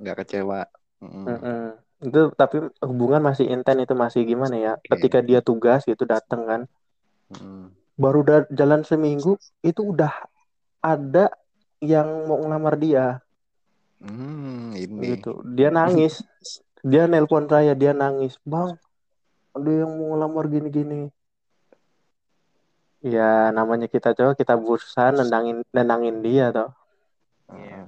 [0.00, 0.60] nggak kecewa.
[1.02, 1.24] Mm-mm.
[1.28, 1.62] Mm-mm.
[2.06, 2.56] Itu tapi
[2.88, 4.72] hubungan masih intens itu masih gimana ya?
[4.74, 4.90] Oke.
[4.90, 6.60] Ketika dia tugas gitu datang kan,
[7.32, 7.72] Mm-mm.
[7.94, 10.10] Baru da- jalan seminggu itu udah
[10.80, 11.30] ada
[11.78, 13.20] yang mau ngelamar dia
[14.02, 15.14] Hmm, ini.
[15.14, 15.42] gitu.
[15.46, 16.26] Dia nangis.
[16.82, 18.74] dia nelpon saya, dia nangis, "Bang,
[19.54, 21.14] ada yang mau ngelamar gini-gini."
[23.02, 26.74] Ya namanya kita coba kita berusaha nendangin nendangin dia toh.
[27.54, 27.86] Iya.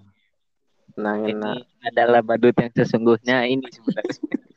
[0.94, 4.14] Nendangin Ini adalah badut yang sesungguhnya ini sebenarnya.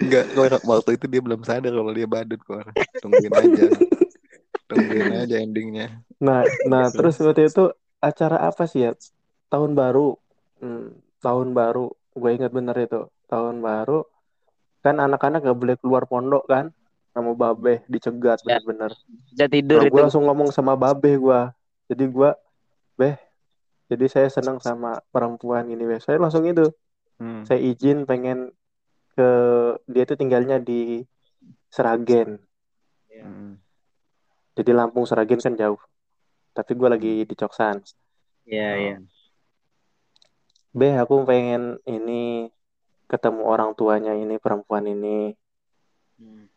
[0.00, 0.24] Enggak,
[0.64, 2.64] waktu itu dia belum sadar kalau dia badut kok.
[3.00, 3.66] Tungguin aja.
[4.70, 6.02] Tungguin aja endingnya.
[6.20, 8.92] Nah, nah terus waktu itu acara apa sih ya?
[9.52, 10.16] Tahun baru.
[10.60, 11.92] Hmm, tahun baru.
[12.14, 13.08] Gue ingat bener itu.
[13.28, 14.04] Tahun baru.
[14.84, 16.72] Kan anak-anak gak boleh keluar pondok kan?
[17.14, 18.58] sama babe dicegat Ya.
[18.58, 18.90] bener-bener
[19.30, 19.92] Udah tidur Nah, itu.
[19.94, 21.40] gue langsung ngomong sama babe gue.
[21.86, 22.30] Jadi gue,
[22.98, 23.14] beh,
[23.86, 26.02] jadi saya senang sama perempuan ini, beh.
[26.02, 26.66] Saya langsung itu,
[27.24, 27.40] Hmm.
[27.48, 28.52] saya izin pengen
[29.16, 29.30] ke
[29.88, 31.00] dia tuh tinggalnya di
[31.72, 32.36] Seragen.
[33.08, 33.56] Hmm.
[34.52, 35.80] Jadi Lampung Seragen kan jauh.
[36.52, 37.80] Tapi gue lagi di Coksan.
[38.44, 38.96] Iya, iya.
[40.76, 42.52] Beh, aku pengen ini
[43.08, 45.32] ketemu orang tuanya ini perempuan ini.
[46.20, 46.52] Hmm.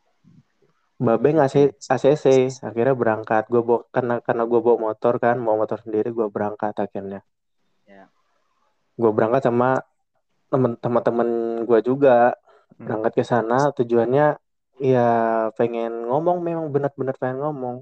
[0.98, 3.48] Babe ngasih ACC, akhirnya berangkat.
[3.48, 7.22] Gue bawa karena karena gue bawa motor kan, bawa motor sendiri, gue berangkat akhirnya.
[7.86, 8.10] Ya.
[8.98, 9.86] Gue berangkat sama
[10.48, 11.30] temen-temen
[11.64, 12.36] gue juga
[12.78, 12.84] Hmm.
[12.86, 13.72] berangkat ke sana.
[13.74, 14.38] Tujuannya
[14.78, 15.08] ya
[15.58, 17.82] pengen ngomong, memang benar-benar pengen ngomong.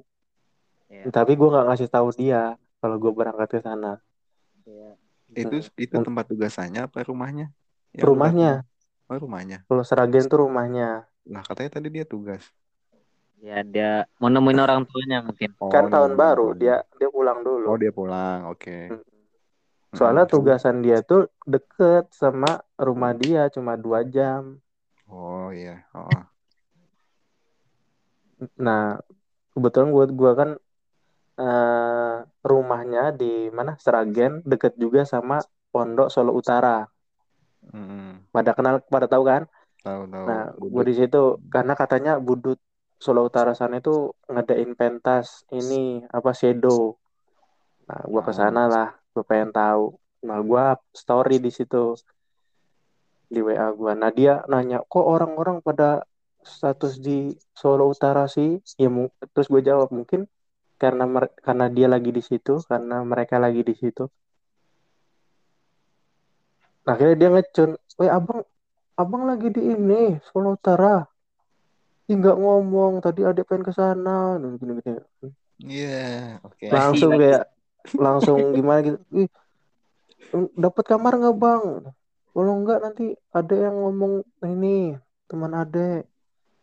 [0.88, 1.10] Iya.
[1.10, 4.00] Tapi gue nggak ngasih tahu dia kalau gue berangkat ke sana.
[4.64, 4.96] Iya.
[5.36, 6.06] Itu itu Hmm.
[6.06, 7.52] tempat tugasannya apa rumahnya?
[7.98, 8.64] Lu Rumahnya?
[9.06, 9.62] Oh, rumahnya.
[9.68, 11.06] kalau Seragen tuh rumahnya.
[11.26, 12.42] Lah katanya tadi dia tugas.
[13.38, 15.54] Ya dia mau nemuin orang tuanya mungkin.
[15.60, 17.68] Oh, kan tahun baru dia dia pulang dulu.
[17.68, 18.50] Oh, dia pulang.
[18.50, 18.90] Oke.
[18.90, 19.04] Hmm.
[19.96, 20.34] Soalnya Hmm.
[20.36, 24.60] tugasan dia tuh deket sama rumah dia cuma dua jam.
[25.08, 25.88] Oh, iya.
[25.96, 26.12] Oh.
[28.60, 29.00] Nah,
[29.56, 30.50] kebetulan buat gua kan
[31.36, 36.88] eh, rumahnya di mana Seragen deket juga sama Pondok Solo Utara.
[37.72, 38.24] Hmm.
[38.32, 39.44] Pada kenal, pada tahu kan?
[39.84, 40.26] Tahu tahu.
[40.28, 42.60] Nah, gua di situ karena katanya Budut
[42.96, 46.96] Solo Utara sana itu ngadain pentas ini apa shadow.
[47.88, 49.96] Nah, gua ke sana lah, gua pengen tahu.
[50.28, 51.96] Nah, gua up story di situ
[53.32, 53.96] di WA gua.
[53.96, 56.04] Nah, dia nanya, "Kok orang-orang pada
[56.44, 60.28] status di Solo Utara sih?" Ya mu- terus gue jawab, "Mungkin
[60.78, 61.08] karena
[61.40, 64.06] karena dia lagi di situ, karena mereka lagi di situ."
[66.86, 68.46] Nah, akhirnya dia ngecun, "Weh, Abang,
[68.96, 71.02] Abang lagi di ini, Solo Utara."
[72.06, 75.02] Ih, nggak ngomong, tadi adek pengen ke sana, gini-gini.
[75.58, 76.66] Iya, oke.
[76.70, 76.74] Lah.
[76.78, 77.50] langsung kayak
[77.94, 79.00] langsung gimana gitu?
[79.14, 79.30] Ih
[80.58, 81.64] dapat kamar nggak bang?
[82.36, 86.06] Kalau nggak nanti ada yang ngomong ini teman adek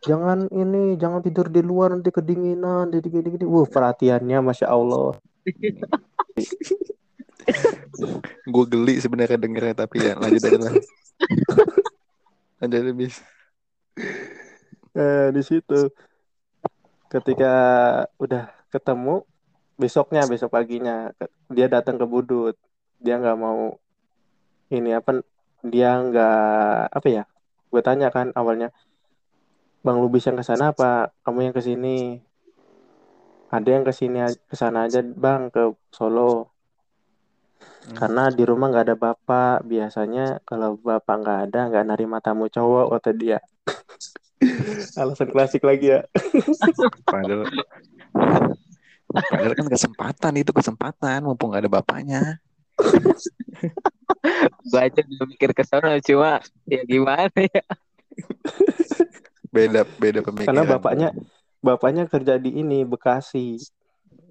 [0.02, 5.14] jangan ini jangan tidur di luar nanti kedinginan jadi gini gini wuh perhatiannya masya allah.
[8.42, 10.74] Gue geli sebenarnya dengernya tapi ya lanjut aja lah.
[12.62, 13.22] Aja bis.
[14.94, 15.90] eh, di situ.
[17.10, 17.54] Ketika
[18.18, 19.22] udah ketemu
[19.82, 21.10] besoknya besok paginya.
[21.50, 22.54] Dia datang ke Budut.
[23.02, 23.82] Dia nggak mau
[24.70, 25.26] ini apa
[25.66, 27.24] dia nggak apa ya?
[27.66, 28.70] Gue tanya kan awalnya
[29.82, 31.10] bang Lubis yang ke sana apa?
[31.26, 32.22] Kamu yang ke sini?
[33.50, 36.54] Ada yang ke sini ke sana aja bang ke Solo.
[37.62, 37.98] Hmm.
[37.98, 39.66] karena di rumah nggak ada bapak.
[39.66, 43.38] Biasanya kalau bapak nggak ada nggak nerima tamu cowok kata dia.
[44.98, 46.06] Alasan klasik lagi ya.
[47.06, 47.46] Padahal
[49.12, 52.40] Padahal kan kesempatan itu kesempatan mumpung gak ada bapaknya.
[54.66, 57.64] Gue aja udah mikir ke sana cuma ya gimana ya.
[59.52, 60.48] Beda beda pemikiran.
[60.48, 61.08] karena bapaknya
[61.60, 63.60] bapaknya kerja di ini Bekasi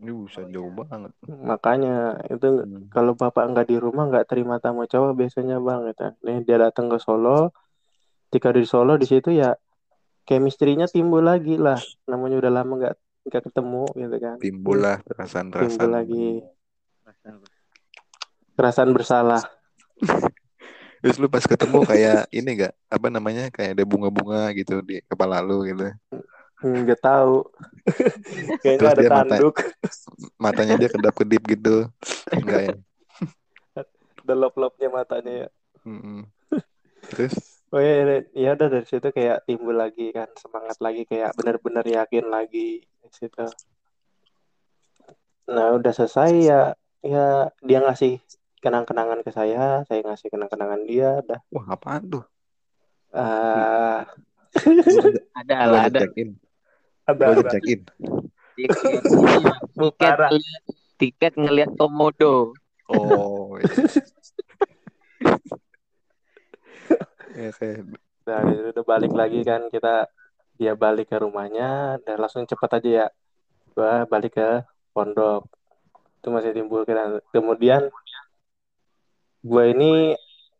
[0.01, 1.13] Ini bisa jauh banget.
[1.29, 2.89] makanya itu Hmm.
[2.89, 6.05] kalau bapak nggak di rumah nggak terima tamu cowok biasanya bang gitu.
[6.25, 7.53] Nih dia datang ke Solo,
[8.29, 9.53] ketika di Solo di situ ya
[10.25, 11.77] chemistry-nya timbul lagi lah.
[12.09, 12.95] Namanya udah lama nggak
[13.27, 14.35] nggak ketemu gitu kan.
[14.41, 15.71] Timbul lah perasaan-perasaan.
[15.77, 16.27] Timbul lagi
[18.57, 19.41] perasaan bersalah.
[21.01, 25.41] Terus lu pas ketemu kayak ini gak apa namanya kayak ada bunga-bunga gitu di kepala
[25.41, 25.89] lu gitu.
[26.61, 27.41] Nggak tahu.
[28.61, 29.55] Kayaknya Terus ada dia mata- tanduk,
[30.45, 31.89] Matanya dia kedap-kedip gitu.
[32.29, 32.75] Enggak ya.
[34.21, 35.49] ada lop-lopnya matanya ya.
[35.89, 36.29] Mm-mm.
[37.09, 41.87] Terus Oh ya, ya udah dari situ kayak timbul lagi kan semangat lagi kayak benar-benar
[41.87, 43.47] yakin lagi di situ.
[45.47, 48.19] Nah udah selesai ya, ya dia ngasih
[48.59, 51.39] kenang-kenangan ke saya, saya ngasih kenang-kenangan dia, udah.
[51.47, 52.25] wah apaan tuh?
[53.15, 54.03] ah
[55.39, 55.99] Ada lah ada.
[57.07, 57.51] ada, ada.
[57.55, 57.81] check in.
[58.51, 58.99] Tiket,
[60.27, 60.67] ngeliat-
[60.99, 62.51] tiket ngelihat komodo.
[62.91, 63.55] Oh.
[63.55, 63.63] iya.
[67.35, 67.79] Ya kayak
[68.21, 70.05] Nah, udah balik lagi kan kita
[70.61, 73.07] dia balik ke rumahnya dan langsung cepet aja ya.
[73.73, 74.61] Gua balik ke
[74.93, 75.49] pondok.
[76.21, 77.17] Itu masih timbul kan.
[77.33, 77.89] Kemudian
[79.41, 80.13] gua ini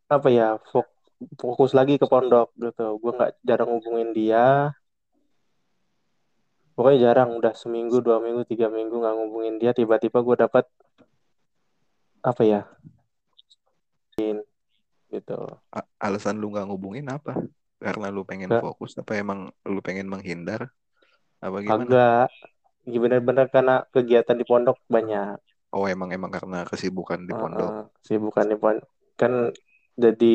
[0.10, 0.98] apa ya fok-
[1.38, 2.98] fokus lagi ke pondok gitu.
[2.98, 4.74] Gua nggak jarang hubungin dia.
[6.74, 9.70] Pokoknya jarang udah seminggu, dua minggu, tiga minggu nggak ngubungin dia.
[9.70, 10.66] Tiba-tiba gua dapat
[12.26, 12.62] apa ya
[15.16, 15.34] gitu.
[15.78, 17.32] a- alasan lu nggak ngubungin apa?
[17.84, 18.62] Karena lu pengen Nggak.
[18.62, 19.40] fokus apa emang
[19.74, 20.62] lu pengen menghindar?
[21.46, 21.94] Apa gimana?
[21.94, 22.30] Kagak.
[23.04, 25.38] Bener-bener karena kegiatan di pondok banyak.
[25.78, 27.74] Oh emang emang karena kesibukan di pondok.
[27.74, 28.88] Heeh, Sibukan di pondok.
[29.20, 29.34] Kan
[30.04, 30.34] jadi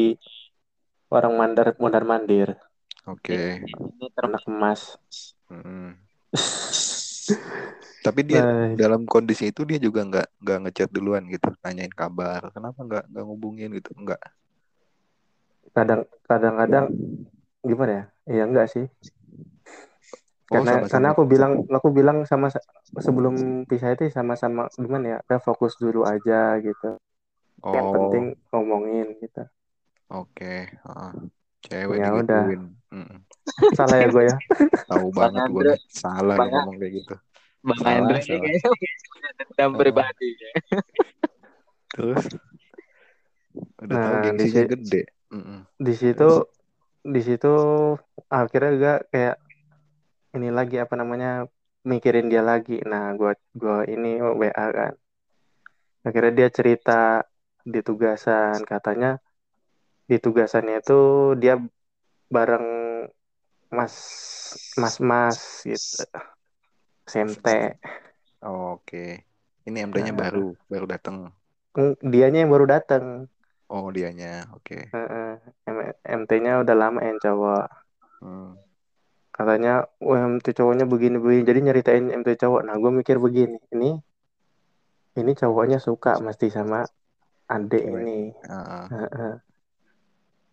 [1.16, 2.48] orang mandar mondar mandir,
[3.06, 3.60] Oke.
[3.98, 4.80] Ini ter- anak emas.
[5.50, 5.96] Mm.
[8.04, 12.40] Tapi dia Nah, dalam kondisi itu dia juga nggak nggak ngechat duluan gitu, nanyain kabar.
[12.54, 13.90] Kenapa nggak nggak ngubungin gitu?
[13.96, 14.20] Nggak.
[15.76, 16.86] Kadang kadang-kadang
[17.60, 18.04] gimana ya?
[18.32, 18.88] Ya enggak sih.
[20.46, 20.90] Oh Karena sama-sama.
[20.94, 22.48] karena aku bilang aku bilang sama
[22.96, 23.34] sebelum
[23.66, 25.18] pisah itu sama-sama gimana ya?
[25.26, 26.96] Udah fokus dulu aja gitu.
[27.66, 29.42] Yang Oh penting ngomongin gitu.
[30.08, 30.54] oke.
[30.70, 31.12] Heeh.
[31.66, 32.46] Cewek Ya udah.
[32.94, 33.18] Mm.
[33.74, 34.36] Salah ya gue ya.
[34.90, 35.74] Tahu Bang banget gue.
[35.90, 37.14] Salah Bang ngomong kayak gitu.
[37.66, 38.38] Bang Salah, Andre salah.
[38.46, 38.70] kayaknya
[39.34, 39.78] dendam Oh.
[39.82, 40.28] pribadi.
[41.90, 42.24] Terus
[43.82, 45.02] udah tahu Nah, di gengsinya si- gede.
[45.76, 46.46] Di situ
[47.06, 47.54] di situ
[48.26, 49.36] akhirnya gak kayak
[50.34, 51.46] ini lagi apa namanya
[51.86, 52.82] mikirin dia lagi.
[52.82, 54.94] Nah gua gua ini WA kan.
[56.06, 57.00] Akhirnya dia cerita
[57.62, 58.62] di tugasan.
[58.66, 59.18] Katanya
[60.06, 61.58] di tugasannya itu dia
[62.30, 62.66] bareng
[63.70, 63.94] mas
[64.78, 66.06] mas mas gitu.
[67.06, 67.46] SMT
[68.46, 69.26] Oke.
[69.66, 70.30] Ini MD-nya Nah.
[70.30, 71.34] baru, baru datang.
[72.00, 73.26] Dianya yang baru datang
[73.66, 74.46] Oh, dianya.
[74.55, 74.90] Oke.
[76.07, 77.66] MT-nya udah lama yang cowok
[78.16, 78.57] Hmm.
[79.29, 84.00] katanya MT cowoknya begini begini jadi nyeritain MT cowok nah gue mikir begini ini
[85.20, 86.88] ini cowoknya suka mesti sama
[87.44, 87.92] adik Cewek.
[88.00, 89.35] ini Heeh.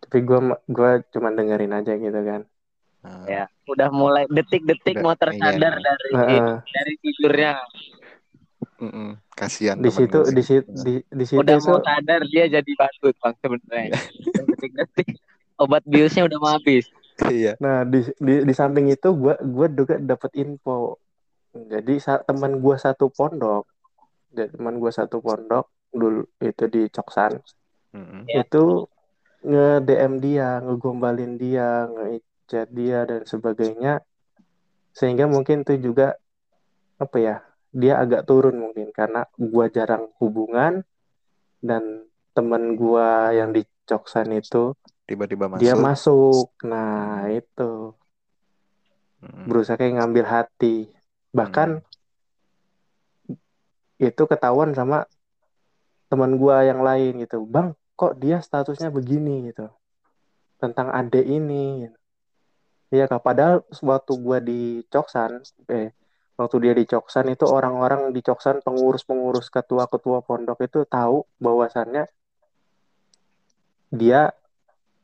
[0.04, 2.43] tapi gue gue cuma dengerin aja gitu kan
[3.08, 3.23] ah.
[3.32, 5.88] Ya, udah mulai detik-detik mau tersadar iya.
[5.88, 6.54] dari Heeh.
[6.67, 7.54] dari tidurnya.
[8.81, 9.17] Mm-mm.
[9.33, 13.15] Kasihan di situ di situ di, di situ Udah itu mau sadar dia jadi badut
[13.17, 13.99] bang sebenarnya.
[14.49, 15.07] Detik-detik
[15.57, 16.86] obat biusnya udah mau habis.
[17.29, 17.53] Iya.
[17.62, 20.97] nah di, di di samping itu gue gue juga dapat info
[21.53, 23.69] jadi teman gue satu pondok
[24.33, 27.38] teman gue satu pondok dulu itu di Coksan
[27.93, 28.25] Mm-mm.
[28.25, 28.41] Ya.
[28.41, 28.89] itu
[29.43, 34.01] nge DM dia, ngegombalin dia, nge-chat dia dan sebagainya.
[34.95, 36.15] Sehingga mungkin itu juga
[36.97, 37.38] apa ya?
[37.73, 40.86] Dia agak turun mungkin karena gua jarang hubungan
[41.59, 42.05] dan
[42.38, 45.59] temen gua yang di Coksan itu Tiba-tiba masuk.
[45.59, 46.47] dia masuk.
[46.63, 47.91] Nah, itu
[49.19, 49.45] Mm-mm.
[49.49, 50.88] berusaha kayak ngambil hati.
[51.36, 51.83] Bahkan
[53.99, 55.09] itu ketahuan sama
[56.07, 57.43] teman gua yang lain gitu.
[57.43, 59.67] Bang, kok dia statusnya begini gitu.
[60.62, 61.89] Tentang adek ini.
[62.93, 65.41] Iya kak, padahal waktu gua di Coksan,
[65.73, 65.91] eh,
[66.43, 72.06] waktu dia di Coksan itu orang-orang di Coksan pengurus-pengurus ketua-ketua pondok itu tahu bahwasannya
[73.93, 74.34] dia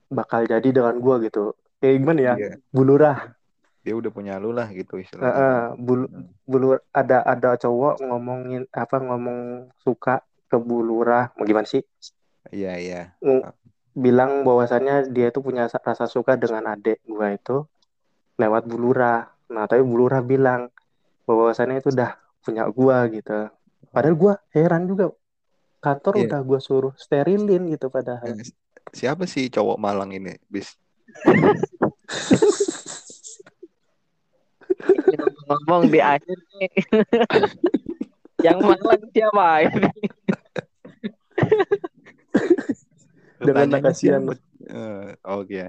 [0.09, 1.53] bakal jadi dengan gua gitu.
[1.79, 2.35] Kayak gimana ya?
[2.35, 2.53] Iya.
[2.73, 3.17] Bulurah.
[3.85, 5.31] Dia udah punya lu lah gitu istilahnya.
[5.31, 6.27] Heeh, bulu, Hmm.
[6.43, 11.85] bulu ada ada cowok ngomongin apa ngomong suka ke bulurah, mau gimana sih?
[12.51, 13.01] Iya, iya.
[13.23, 13.45] Ng-
[13.95, 17.63] bilang bahwasannya dia itu punya sa- rasa suka dengan adik gua itu
[18.35, 19.29] lewat bulurah.
[19.49, 20.73] Nah, tapi bulurah bilang
[21.33, 23.49] bahwasannya itu udah punya gua gitu.
[23.89, 25.11] Padahal gua heran juga.
[25.79, 26.23] Kantor Iya.
[26.27, 28.35] udah gua suruh sterilin gitu padahal.
[28.35, 28.47] Eh,
[28.89, 30.73] Siapa sih cowok Malang ini, bis?
[35.47, 36.71] Ngomong di akhir nih.
[38.45, 39.89] Yang malang siapa ini?
[43.35, 44.21] Pertanyaannya kasihan?
[44.63, 45.63] Eh, Oke,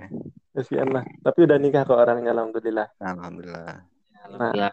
[0.54, 1.02] Kasihan lah.
[1.02, 2.88] Tapi udah nikah kok orangnya alhamdulillah.
[3.02, 3.82] alhamdulillah.
[4.38, 4.70] Nah.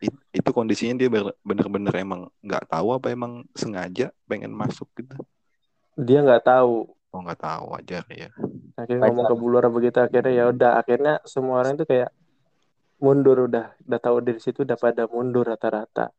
[0.00, 1.08] It- itu kondisinya dia
[1.48, 5.14] bener-bener emang nggak tahu apa emang sengaja pengen masuk gitu.
[6.06, 6.72] Dia nggak tahu.
[7.14, 8.28] Oh nggak tahu wajar ya.
[8.80, 12.10] Akhirnya ngomong ke bulurah begitu akhirnya ya udah akhirnya semua orang itu kayak
[13.04, 16.12] mundur udah udah tahu dari situ udah pada mundur rata-rata.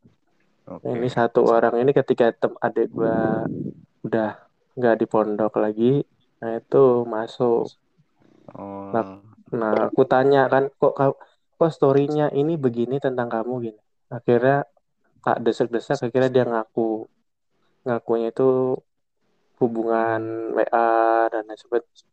[0.68, 0.88] Oke.
[0.94, 3.46] Ini satu orang ini ketika tem adik gua
[4.06, 4.30] udah
[4.78, 5.94] nggak di pondok lagi,
[6.42, 6.84] nah itu
[7.14, 7.66] masuk.
[8.56, 8.92] Oh,
[9.60, 11.14] Nah aku tanya kan kok kau
[11.62, 13.82] kok storynya ini begini tentang kamu gini.
[14.10, 14.66] Akhirnya
[15.22, 17.06] tak desak-desak akhirnya dia ngaku
[17.86, 18.82] ngakunya itu
[19.62, 22.10] hubungan WA dan lain sebagainya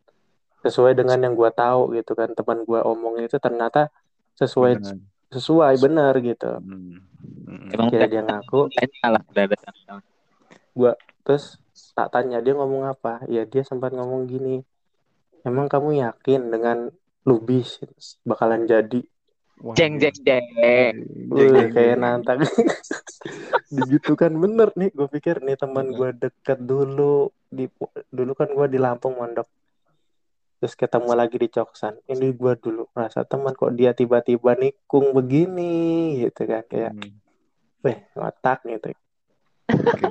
[0.61, 3.89] sesuai dengan yang gua tahu gitu kan teman gua omongin itu ternyata
[4.37, 4.97] sesuai benar.
[5.33, 6.53] sesuai benar gitu.
[6.61, 7.01] Hmm.
[7.49, 7.73] Hmm.
[7.73, 8.69] emang dia ngaku
[9.01, 10.05] salah tahun.
[11.25, 11.57] terus
[11.97, 14.61] tak tanya dia ngomong apa ya dia sempat ngomong gini
[15.49, 16.93] emang kamu yakin dengan
[17.25, 17.81] lubis
[18.29, 19.01] bakalan jadi
[19.75, 20.45] Jeng jeng jeng.
[21.29, 22.47] Wih, kayak nantang.
[23.75, 24.91] Begitu kan bener nih.
[24.95, 27.67] Gue pikir nih teman gue deket dulu di
[28.15, 29.49] dulu kan gue di Lampung mondok.
[30.59, 32.07] Terus ketemu lagi di Coksan.
[32.07, 36.63] Ini gue dulu merasa teman kok dia tiba-tiba nikung begini gitu kan.
[36.67, 37.15] Kayak Hmm,
[37.83, 38.91] weh ngotak gitu.
[39.75, 40.07] Oke.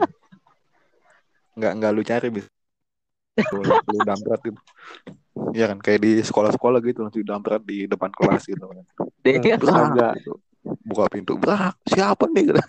[1.58, 2.48] Nggak nggak lu cari bis.
[3.54, 4.60] Lu, lu damprat gitu.
[5.54, 8.86] Iya kan kayak di sekolah-sekolah gitu nanti damprat di depan kelas gitu kan.
[9.24, 10.14] Dia Agak.
[10.22, 10.38] gitu.
[10.84, 11.40] Buka pintu.
[11.40, 12.52] Berak, siapa nih?
[12.52, 12.62] Gitu.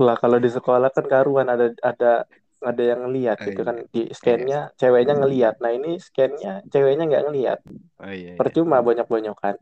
[0.00, 2.24] Lah kalau di sekolah kan karuan ada ada
[2.60, 3.68] ada yang ngelihat Ah, gitu iya.
[3.72, 7.58] kan di scannya ceweknya ngelihat nah ini scannya ceweknya nggak ngelihat
[8.04, 8.36] oh iya, iya.
[8.36, 9.56] percuma banyak-banyakan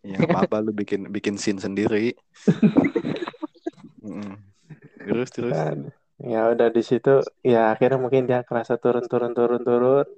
[0.00, 2.16] Ya nggak apa-apa lu bikin bikin scene sendiri.
[4.00, 4.32] Mm-mm.
[5.04, 5.52] Terus terus.
[5.52, 10.08] Kan, ya udah di situ ya akhirnya mungkin dia kerasa turun turun turun turun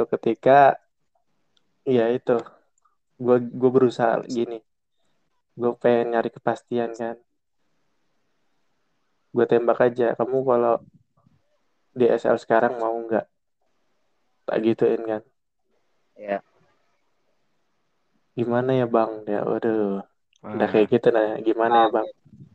[0.00, 0.80] tuh ketika
[1.84, 2.40] ya itu
[3.20, 4.64] gue gue berusaha gini.
[5.52, 7.20] Gue pengen nyari kepastian kan.
[9.36, 10.80] Gue tembak aja kamu kalau
[11.92, 13.28] di SL sekarang mau nggak?
[14.48, 15.22] Tak gituin kan.
[16.16, 16.40] Ya
[18.32, 19.12] gimana ya bang?
[19.28, 20.00] Ya waduh
[20.40, 22.08] udah kayak gitu nah gimana ya bang?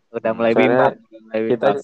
[0.09, 0.97] Udah mulai bimbang.
[1.29, 1.77] kita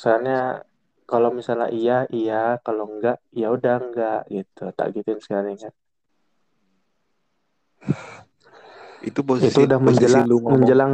[0.00, 0.64] soalnya
[1.04, 5.74] kalau misalnya iya iya kalau enggak ya udah enggak gitu tak gituin sekali kan
[9.02, 10.92] itu posisi itu udah posisi menjelang lu ngomong menjelang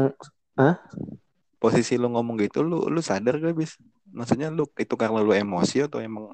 [1.59, 3.77] posisi lu ngomong gitu lu lu sadar gak bis?
[4.09, 6.33] Maksudnya lu itu karena lu emosi atau emang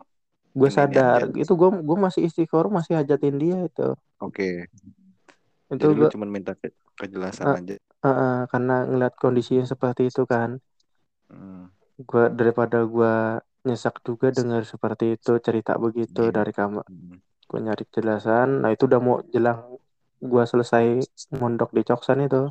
[0.55, 1.35] gue sadar aja.
[1.35, 3.89] itu gue gue masih istiqoroh masih hajatin dia itu
[4.23, 4.71] oke.
[5.75, 7.59] itu Jadi lu cuma minta ke- kejelasan Ah.
[7.59, 7.75] aja.
[8.47, 10.63] karena ngeliat kondisinya seperti itu kan
[11.27, 11.73] Hmm.
[11.99, 13.15] gue daripada gue
[13.67, 16.35] nyesek juga dengar seperti itu cerita begitu Iya.
[16.37, 17.19] dari kamar Hmm.
[17.49, 19.61] gue nyari kejelasan nah itu udah mau jelang
[20.31, 20.85] gue selesai
[21.41, 22.43] mondok di Coksan itu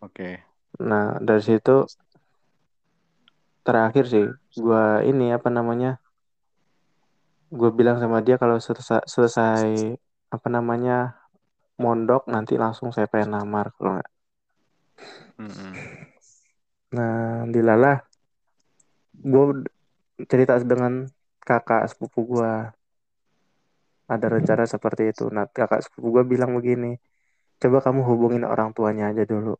[0.00, 0.40] Oke.
[0.88, 1.88] nah dari situ
[3.66, 4.24] terakhir sih
[4.56, 5.98] gue ini apa namanya
[7.50, 9.96] gue bilang sama dia kalau selesai, selesai
[10.34, 11.16] apa namanya
[11.78, 14.10] mondok nanti langsung saya pengen lamar kalau nggak
[15.38, 15.72] Mm-mm.
[16.96, 18.05] nah dilalah
[19.26, 19.44] gue
[20.30, 20.92] cerita dengan
[21.48, 22.52] kakak sepupu gue
[24.06, 25.24] ada rencana seperti itu.
[25.34, 26.94] Nah kakak sepupu gue bilang begini
[27.60, 29.54] coba kamu hubungin orang tuanya aja dulu.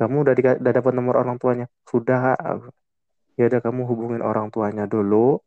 [0.00, 1.66] Kamu udah, dika- udah dapat nomor orang tuanya.
[1.84, 2.34] Sudah.
[2.36, 2.72] Kak."
[3.38, 5.40] ya udah kamu hubungin orang tuanya dulu.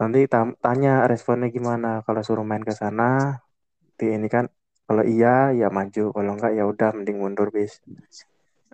[0.00, 2.00] Nanti tam- tanya responnya gimana.
[2.06, 3.36] Kalau suruh main ke sana
[3.96, 4.44] di ini kan
[4.86, 6.04] kalau iya ya maju.
[6.14, 7.80] Kalau enggak ya udah mending mundur bis.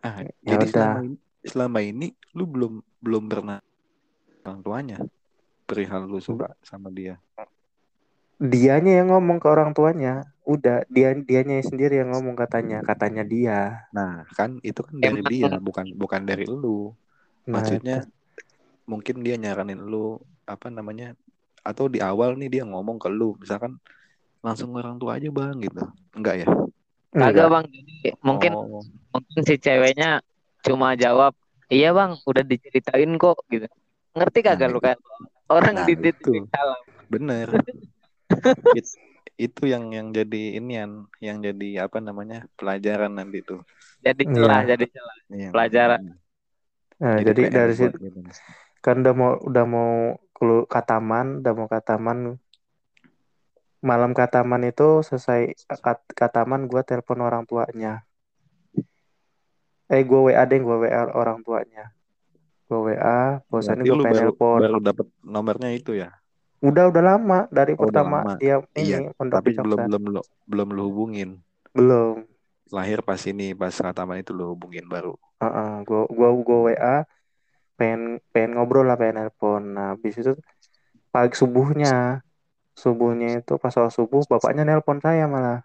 [0.02, 0.90] Ah, Ya jadi udah.
[0.92, 2.72] selama ini selama ini lu belum
[3.02, 3.58] belum pernah
[4.42, 4.98] orang tuanya
[5.62, 7.18] perihal lu suka sama dia.
[8.42, 13.86] dianya yang ngomong ke orang tuanya udah dia dianya sendiri yang ngomong katanya katanya dia
[13.94, 16.90] Nah, kan itu kan dari Emang- dia, bukan bukan dari lu.
[17.46, 18.10] nah Maksudnya itu.
[18.82, 21.14] mungkin dia nyaranin lu apa namanya
[21.62, 23.78] atau di awal nih dia ngomong ke lu misalkan
[24.42, 25.82] langsung orang tua aja bang gitu
[26.18, 26.48] enggak ya
[27.14, 27.48] Kagak Enggak.
[27.52, 28.82] bang, jadi mungkin Oh,
[29.14, 30.18] mungkin si ceweknya
[30.62, 31.32] cuma jawab,
[31.68, 33.66] iya bang, udah diceritain kok gitu.
[34.14, 34.98] Ngerti kagak Nah, lu kan?
[35.50, 36.46] Orang nah, di itu.
[37.12, 37.48] bener
[38.78, 38.96] It-
[39.40, 43.64] itu yang yang jadi inian yang jadi apa namanya pelajaran nanti tuh
[44.02, 44.34] Jadi Iya.
[44.34, 45.16] celah, jadi celah.
[45.30, 45.48] Iya.
[45.54, 46.00] Pelajaran.
[47.02, 48.18] Nah, jadi, jadi dari situ gitu.
[48.82, 49.90] kan udah mau udah mau
[50.34, 52.18] kelu kataman udah mau kataman
[53.82, 58.06] malam kataman itu selesai kat, kataman gue telepon orang tuanya
[59.92, 61.84] eh gue WA deh gue WA orang tuanya.
[62.68, 63.18] Gue WA
[63.50, 64.60] bosannya gue pengen baru telepon.
[64.62, 66.08] baru dapat nomornya itu ya?
[66.62, 68.18] Udah udah lama dari Oh, pertama.
[68.22, 68.32] lama.
[68.38, 71.28] dia Iya, ini pondok tapi di belum belum lu- belum lu hubungin.
[71.76, 72.16] Belum.
[72.72, 75.12] Lahir pas ini pas kataman itu lu hubungin baru.
[75.42, 76.96] Heeh, gua gua gua WA
[77.78, 78.00] pengen
[78.32, 79.62] pengen ngobrol lah pengen nelpon.
[79.76, 80.32] Nah habis itu
[81.12, 82.22] pagi subuhnya
[82.82, 85.58] subuhnya itu pas soal subuh bapaknya nelpon saya malah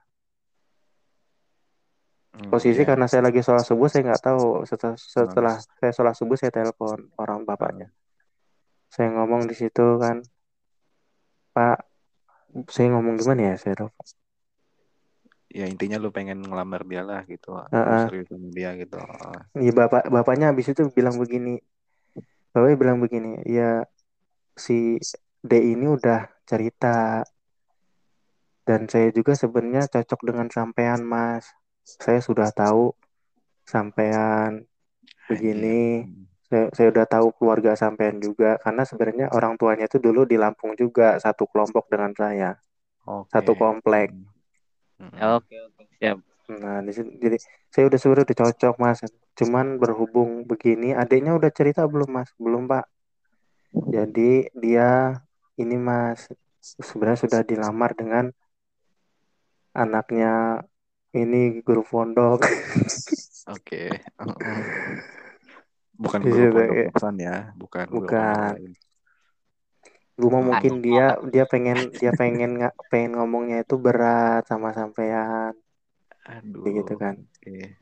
[2.48, 2.88] posisi iya.
[2.88, 4.64] karena saya lagi sholat subuh saya nggak tahu.
[4.70, 7.90] Setelah, setelah saya sholat subuh saya telepon orang bapaknya.
[8.94, 10.22] Saya ngomong di situ kan
[11.58, 11.82] pak
[12.70, 13.56] saya ngomong gimana ya?
[13.58, 14.04] Saya lupa.
[15.48, 18.04] ya intinya lu pengen ngelamar dia lah gitu lu Heeh.
[18.12, 19.00] serius sama dia gitu
[19.56, 21.58] Iya bapak bapaknya habis itu bilang begini
[22.52, 23.88] bapaknya bilang begini ya
[24.60, 25.00] si
[25.40, 27.24] D ini udah cerita
[28.68, 31.48] dan saya juga sebenarnya cocok dengan sampean mas
[31.88, 32.92] saya sudah tahu
[33.64, 34.68] sampean
[35.32, 36.04] begini
[36.52, 40.76] saya, saya udah tahu keluarga sampean juga karena sebenarnya orang tuanya itu dulu di Lampung
[40.76, 42.60] juga satu kelompok dengan saya
[43.08, 43.32] Oke.
[43.32, 44.12] satu komplek
[44.98, 45.14] Hmm.
[45.38, 46.18] Oke, oke, siap.
[46.58, 47.38] nah di situ- jadi
[47.70, 48.98] saya udah sebenarnya udah cocok mas
[49.38, 52.90] cuman berhubung begini adiknya udah cerita belum mas belum pak
[53.94, 55.22] jadi dia
[55.54, 56.34] ini mas
[56.66, 58.34] sebenarnya sudah dilamar dengan
[59.78, 60.66] anaknya
[61.18, 62.45] ini guru pondok
[63.47, 63.95] Oke.
[63.95, 64.59] Heeh.
[65.97, 66.89] Bukan Di guru situ, pondok ya.
[66.93, 68.20] pesan ya, bukan guru Bukan.
[68.22, 68.72] pondok lain.
[70.18, 75.53] gue mau mungkin dia dia pengen dia pengen nggak pengen ngomongnya itu berat sama sampean
[76.26, 76.65] Aduh.
[76.65, 77.78] kayak gitu kan Oke.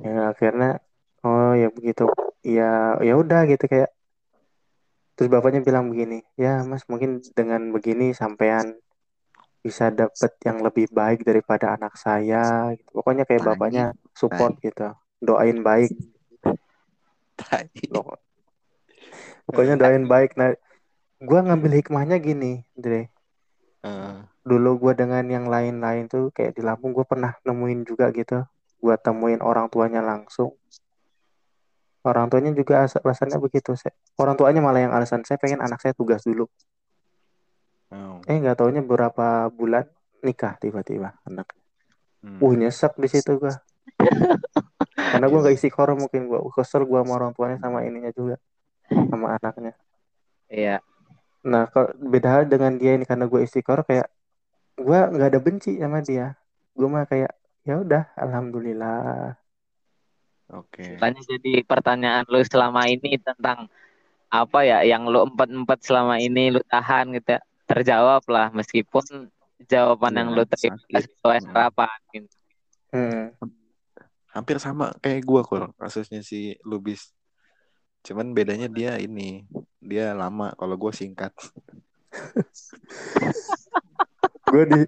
[0.00, 0.80] ya akhirnya
[1.20, 2.08] oh ya begitu
[2.40, 3.92] ya ya udah gitu kayak
[5.12, 8.80] terus bapaknya bilang begini ya mas mungkin dengan begini sampean
[9.60, 12.96] bisa dapet yang lebih baik daripada anak saya gitu.
[12.96, 13.84] pokoknya kayak bapaknya
[14.16, 14.88] support gitu.
[15.20, 15.92] Doain baik.
[19.44, 20.36] Pokoknya doain baik.
[20.40, 20.56] Nah
[21.20, 23.12] gua ngambil hikmahnya gini Dre.
[23.80, 28.44] Eh, dulu gue dengan yang lain-lain tuh kayak di Lampung gue pernah nemuin juga gitu.
[28.80, 30.56] Gue temuin orang tuanya langsung.
[32.00, 35.80] Orang tuanya juga as- alasannya begitu saya orang tuanya malah yang alasan saya pengen anak
[35.80, 36.48] saya tugas dulu
[37.90, 38.18] oh.
[38.24, 39.86] eh nggak taunya beberapa bulan
[40.20, 41.50] nikah tiba-tiba anak
[42.20, 42.36] Hmm.
[42.36, 43.48] uh nyesek di situ gue
[44.92, 45.42] karena gue Iya.
[45.48, 48.36] nggak isi koro mungkin gue kesel gue sama orang tuanya sama ininya juga
[49.08, 49.72] sama anaknya
[50.52, 50.84] Iya.
[51.40, 54.12] nah kalau beda hal dengan dia ini karena gue istiqoroh kayak
[54.76, 56.36] gue nggak ada benci sama dia
[56.76, 57.32] gue mah kayak
[57.64, 59.32] ya udah alhamdulillah
[60.50, 60.98] Oke.
[60.98, 63.70] Tanya jadi pertanyaan lu selama ini tentang
[64.28, 67.40] apa ya yang lu empat-empat selama ini lu tahan gitu ya.
[67.70, 69.30] Terjawab lah meskipun
[69.64, 70.88] jawaban yang lu terima sakit.
[70.88, 71.48] nggak sesuai Hmm.
[71.48, 72.36] harapan gitu.
[72.90, 73.24] Hmm.
[74.28, 77.14] Hampir sama kayak gua kok kasusnya si Lubis.
[78.00, 79.44] Cuman bedanya dia ini,
[79.78, 81.30] dia lama kalau gua singkat.
[84.46, 84.80] gue di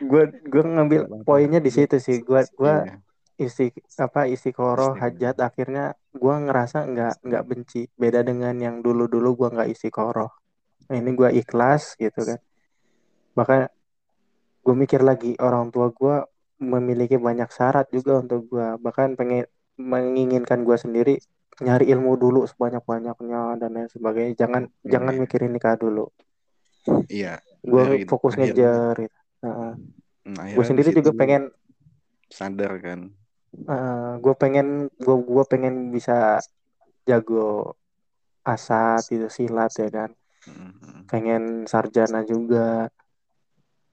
[0.00, 2.96] gue gue ngambil poinnya di situ sih gue gue Iya.
[3.36, 4.96] isi apa isi koro Istiqoroh.
[4.96, 9.92] hajat akhirnya gue ngerasa nggak nggak benci beda dengan yang dulu dulu gue nggak isi
[9.92, 10.39] koro
[10.90, 12.38] ini gue ikhlas gitu kan
[13.32, 13.60] bahkan
[14.60, 16.16] gue mikir lagi orang tua gue
[16.60, 19.46] memiliki banyak syarat juga untuk gue bahkan pengen
[19.78, 21.14] menginginkan gue sendiri
[21.60, 24.88] nyari ilmu dulu sebanyak banyaknya dan lain sebagainya jangan Oke.
[24.88, 26.08] jangan mikirin nikah dulu
[27.06, 27.36] Iya.
[27.60, 29.18] gue Dari fokus akhirnya- ngejar gitu.
[29.40, 29.72] Heeh.
[30.20, 31.52] Hmm, gue sendiri juga pengen
[32.28, 33.12] sadar kan.
[34.20, 36.38] gue pengen gue gua pengen bisa
[37.02, 37.74] jago
[38.40, 40.10] asat itu silat ya kan
[40.48, 41.02] Hmm, hmm.
[41.10, 42.88] pengen sarjana juga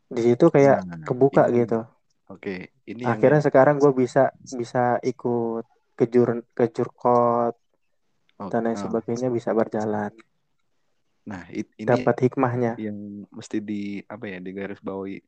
[0.07, 1.83] di situ kayak Nah, kebuka ini- gitu
[2.27, 5.63] Oke, ini yang akhirnya sekarang gue bisa bisa ikut
[5.95, 7.55] kejur kejurkot
[8.39, 8.83] oh, dan lain oh.
[8.87, 10.11] sebagainya bisa berjalan
[11.27, 15.19] Nah, it- ini dapat hikmahnya yang mesti di apa ya di garis bawahi.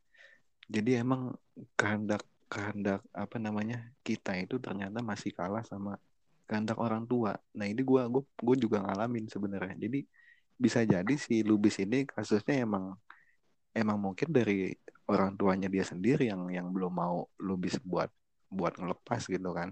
[0.72, 1.36] Jadi emang
[1.76, 5.99] kehendak kehendak apa namanya kita itu ternyata masih kalah sama
[6.47, 7.36] kehendak orang tua.
[7.51, 9.76] Nah ini gua gua, gua juga ngalamin sebenarnya.
[9.76, 9.99] Jadi
[10.60, 12.99] bisa jadi si Lubis ini kasusnya emang
[13.72, 14.76] emang mungkin dari
[15.07, 18.12] orang tuanya dia sendiri yang yang belum mau Lubis buat
[18.51, 19.72] buat ngelepas gitu kan,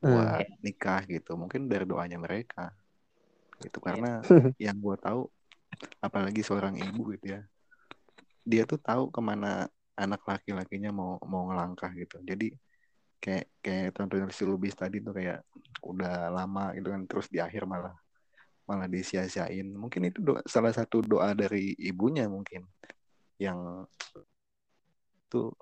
[0.00, 0.12] Hmm.
[0.12, 1.36] buat nikah gitu.
[1.36, 2.72] Mungkin dari doanya mereka.
[3.60, 3.78] Gitu.
[3.82, 4.20] Karena
[4.64, 5.28] yang gua tahu
[6.00, 7.42] apalagi seorang ibu gitu ya
[8.46, 9.66] dia tuh tahu ke mana
[9.98, 12.22] anak laki-lakinya mau mau ngelangkah gitu.
[12.22, 12.54] Jadi
[13.18, 15.42] kayak kayak contohnya si Lubis tadi tuh kayak
[15.82, 17.92] udah lama gitu kan terus di akhir malah
[18.66, 19.66] malah disia-siain.
[19.72, 22.66] Mungkin itu doa, salah satu doa dari ibunya mungkin
[23.38, 23.86] yang
[25.30, 25.54] tuh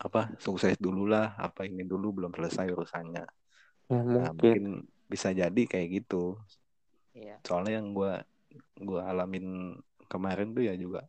[0.00, 3.24] apa sukses dulu lah apa ini dulu belum selesai urusannya.
[3.88, 4.36] Ya nah, mungkin.
[4.36, 4.64] mungkin
[5.08, 6.38] bisa jadi kayak gitu.
[7.14, 7.38] Iya.
[7.46, 8.26] soalnya yang gua
[8.82, 9.78] gua alamin
[10.10, 11.06] kemarin tuh ya juga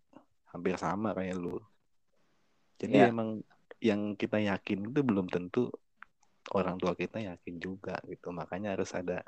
[0.54, 1.58] hampir sama kayak lu.
[2.78, 3.10] Jadi Iya.
[3.10, 3.42] emang
[3.82, 5.74] yang kita yakin itu belum tentu
[6.54, 8.30] orang tua kita yakin juga gitu.
[8.30, 9.26] Makanya harus ada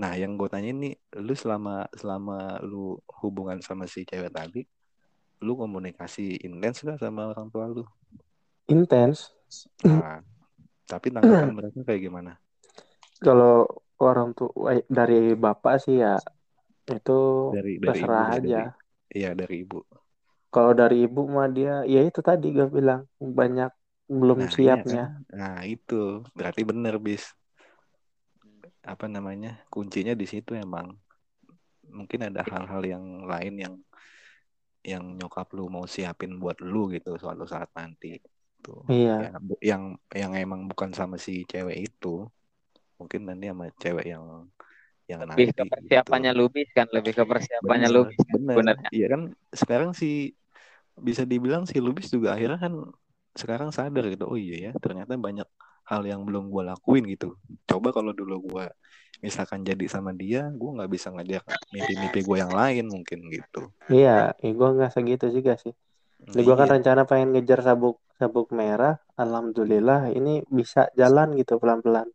[0.00, 0.90] nah yang gue tanya ini
[1.20, 4.64] lu selama selama lu hubungan sama si cewek tadi
[5.44, 7.84] lu komunikasi intens gak sama orang tua lu?
[8.68, 9.32] Intens.
[9.84, 10.20] Nah
[10.90, 12.32] tapi tanggapan mereka kayak gimana?
[13.20, 13.68] Kalau
[14.00, 16.16] orang tua eh, dari bapak sih ya
[16.88, 17.18] itu
[17.54, 18.62] dari dari ibu terserah ya, aja
[19.12, 19.80] iya dari ibu.
[20.50, 23.70] Kalau dari ibu mah dia ya itu tadi gue bilang banyak
[24.10, 25.02] belum Nah, iya siapnya.
[25.06, 25.22] kan?
[25.30, 26.26] Nah, itu.
[26.34, 27.24] Berarti bener bis.
[28.84, 29.60] Apa namanya?
[29.68, 30.96] Kuncinya di situ emang.
[31.90, 33.74] Mungkin ada hal-hal yang lain yang
[34.80, 38.16] yang nyokap lu mau siapin buat lu gitu suatu saat nanti.
[38.64, 38.84] Tuh.
[38.88, 39.32] Iya.
[39.32, 42.24] Ya, yang yang emang bukan sama si cewek itu.
[42.96, 44.24] Mungkin nanti sama cewek yang
[45.08, 46.40] yang Lebih nanti ke persiapannya gitu.
[46.40, 48.54] Lubis kan, lebih ke persiapannya Bener, Lubis kan bener.
[48.54, 48.88] sebenarnya.
[48.94, 49.22] Iya kan
[49.52, 50.32] sekarang si
[51.00, 52.72] bisa dibilang si Lubis juga akhirnya kan
[53.36, 54.24] sekarang sadar gitu.
[54.28, 55.48] Oh iya ya, ternyata banyak
[55.90, 57.28] hal yang belum gue lakuin gitu
[57.70, 58.64] coba kalau dulu gue
[59.24, 63.62] misalkan jadi sama dia gue nggak bisa ngajak mimpi-mimpi gue yang lain mungkin gitu
[63.92, 65.74] Iya, ya gue nggak segitu juga sih.
[66.32, 66.74] Jadi gue kan Iya.
[66.74, 68.94] rencana pengen ngejar sabuk sabuk merah.
[69.22, 72.08] Alhamdulillah ini bisa jalan gitu pelan-pelan.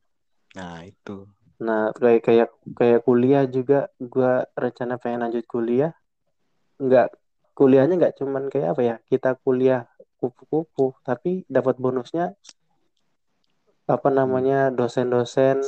[0.56, 1.28] nah itu
[1.66, 2.50] Nah kayak kayak
[2.80, 3.80] kayak kuliah juga
[4.14, 4.32] gue
[4.64, 5.92] rencana pengen lanjut kuliah.
[6.86, 7.08] Nggak
[7.58, 9.82] kuliahnya nggak cuman kayak apa ya kita kuliah
[10.20, 12.26] kupu-kupu, tapi dapat bonusnya
[13.86, 15.62] apa namanya dosen-dosen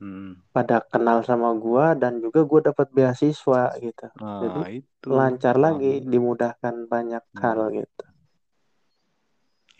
[0.00, 0.40] Hmm.
[0.56, 4.08] pada kenal sama gua dan juga gua dapat beasiswa gitu.
[4.16, 7.40] nah Jadi, itu Lancar lagi, dimudahkan banyak Hmm.
[7.44, 8.04] hal gitu.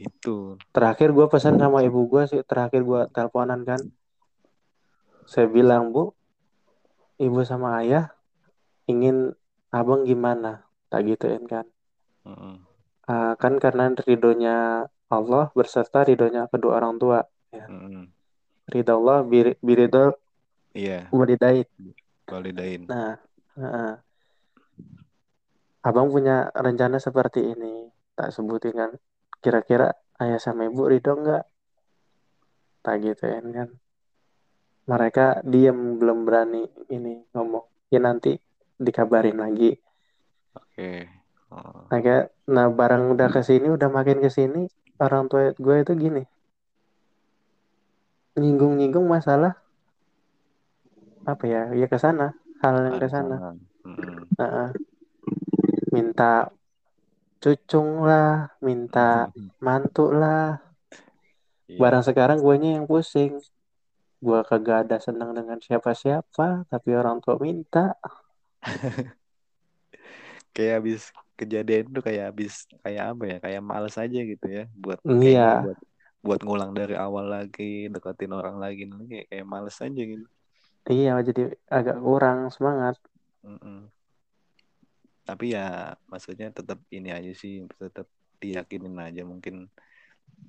[0.00, 0.36] itu
[0.76, 3.80] Terakhir gua pesan sama ibu gua sih, terakhir gua teleponan kan.
[5.24, 6.12] Saya bilang, "Bu,
[7.16, 8.12] ibu sama ayah
[8.86, 9.32] ingin
[9.72, 11.64] abang gimana?" Tak gituin kan.
[12.28, 12.60] Mm-mm.
[13.08, 17.24] Ah, kan karena ridhonya Allah berserta ridhonya kedua orang tua.
[17.50, 18.06] Mm-mm.
[18.70, 20.14] Ridho Allah, biri, biridho
[20.70, 21.66] iya walidain.
[22.30, 23.18] validain Nah,
[23.58, 23.92] heeh.
[25.82, 27.90] abang punya rencana seperti ini.
[28.14, 28.90] Tak sebutin kan.
[29.42, 29.90] Kira-kira
[30.22, 31.44] ayah sama ibu ridho nggak?
[32.86, 33.68] Tak gituin kan.
[34.86, 37.90] Mereka diem belum berani ini ngomong.
[37.90, 38.38] Ya nanti
[38.78, 39.74] dikabarin lagi.
[40.54, 41.20] oke
[41.50, 41.90] Oh.
[41.90, 44.70] Nah, kayak, nah barang udah ke sini, udah makin ke sini,
[45.02, 46.22] orang tua gue itu gini.
[48.40, 49.52] Nyinggung-nyinggung masalah
[51.28, 51.62] apa ya?
[51.76, 52.32] Ya ke sana,
[52.64, 53.36] hal yang ke sana.
[53.84, 54.24] Mm-mm.
[54.40, 54.68] Heeh.
[55.94, 56.48] minta
[57.42, 59.28] cucung lah, minta
[59.60, 60.60] mantu lah.
[61.68, 61.78] Iya.
[61.80, 63.32] Barang sekarang gue yang pusing.
[64.20, 67.96] Gue kagak ada senang dengan siapa-siapa, tapi orang tua minta.
[70.54, 71.00] kayak habis
[71.38, 75.64] kejadian tuh kayak habis kayak apa ya kayak males aja gitu ya buat Iya.
[75.64, 75.78] buat
[76.26, 80.26] buat ngulang dari awal lagi deketin orang lagi nanti kayak kayak males aja gitu
[80.90, 81.42] Iya, jadi
[81.76, 82.94] agak kurang semangat.
[83.46, 83.88] Mm-mm.
[85.28, 88.06] tapi ya maksudnya tetap ini aja sih tetap
[88.42, 89.68] diyakinin aja mungkin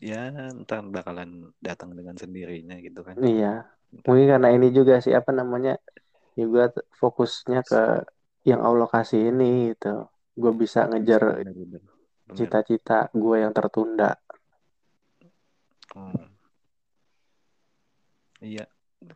[0.01, 0.31] ya
[0.63, 1.29] ntar bakalan
[1.61, 3.69] datang dengan sendirinya gitu kan Iya.
[4.07, 5.75] Mungkin karena ini juga sih apa namanya?
[6.39, 7.79] Juga t- fokusnya ke
[8.49, 10.07] yang Allah kasih ini gitu.
[10.41, 11.21] Gue bisa ngejar
[12.37, 14.15] cita-cita gue yang tertunda.
[15.91, 16.31] Hmm.
[18.41, 18.65] iya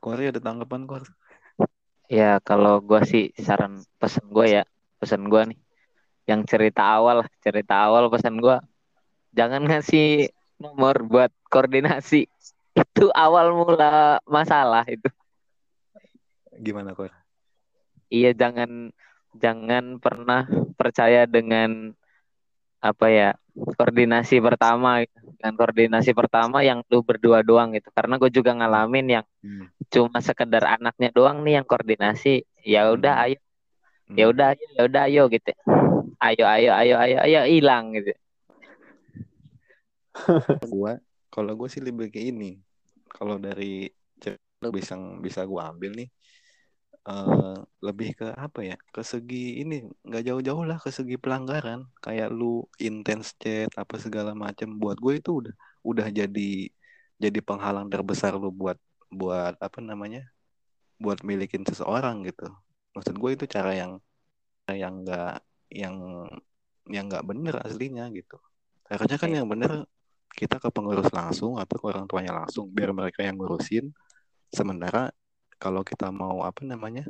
[0.04, 1.04] Kori ada tanggapan Kor
[2.06, 4.64] Ya kalau gua sih saran pesan gue ya,
[5.02, 5.58] pesan gua nih,
[6.30, 8.62] yang cerita awal, cerita awal pesan gua,
[9.34, 10.30] jangan ngasih
[10.62, 12.30] nomor buat koordinasi.
[12.78, 15.10] Itu awal mula masalah itu.
[16.56, 17.12] gimana Kor
[18.12, 18.92] Iya jangan
[19.36, 20.48] jangan pernah
[20.80, 21.92] percaya dengan
[22.80, 23.30] apa ya
[23.80, 25.25] koordinasi pertama gitu.
[25.38, 27.92] Dengan koordinasi pertama yang lu berdua doang gitu.
[27.92, 29.70] Karena gue juga ngalamin yang Hmm.
[29.94, 32.44] cuma sekedar anaknya doang nih yang koordinasi.
[32.66, 33.24] Ya udah Hmm.
[33.30, 33.38] ayo.
[34.06, 34.18] Hmm.
[34.22, 35.52] ya udah ayo ya udah ayo gitu.
[36.22, 38.12] Ayo ayo ayo ayo ayo hilang gitu.
[40.72, 40.98] Gua
[41.30, 42.58] kalau gue sih lebih ke ini.
[43.12, 43.88] Kalau dari
[44.64, 46.10] lu bisa bisa gua ambil nih
[47.06, 51.86] eh lebih ke apa ya ke segi ini nggak jauh-jauh lah ke segi pelanggaran.
[52.02, 56.50] Kayak lu intens chat apa segala macam buat gue itu udah udah jadi
[57.22, 58.78] jadi penghalang terbesar lu buat
[59.14, 60.26] buat apa namanya
[60.98, 62.50] buat milikin seseorang gitu.
[62.98, 63.92] Maksud gue itu cara yang
[64.72, 65.96] yang nggak yang
[66.90, 68.38] yang nggak bener aslinya gitu.
[68.90, 69.86] Harusnya kan yang bener
[70.34, 73.94] kita ke pengurus langsung atau ke orang tuanya langsung biar mereka yang ngurusin.
[74.54, 75.12] Sementara
[75.66, 77.10] kalau kita mau apa namanya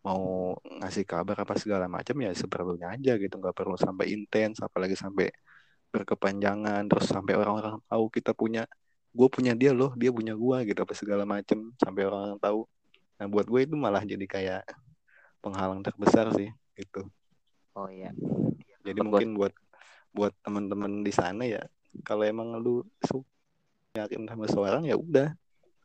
[0.00, 3.36] mau ngasih kabar apa segala macam ya seperlunya aja gitu.
[3.36, 5.28] Nggak perlu sampai intens apalagi sampai
[5.92, 8.64] berkepanjangan terus sampai orang-orang tahu kita punya
[9.14, 12.64] gue punya dia loh dia punya gua gitu apa segala macam sampai orang tahu.
[13.20, 14.62] Nah buat gue itu malah jadi kayak
[15.44, 16.48] penghalang terbesar sih
[16.80, 17.04] gitu.
[17.76, 18.10] Oh iya.
[18.80, 19.54] Jadi Buat- mungkin buat
[20.14, 21.60] buat teman-teman di sana ya
[22.02, 23.28] kalau emang lu suka
[23.94, 25.30] yakin sama seorang ya udah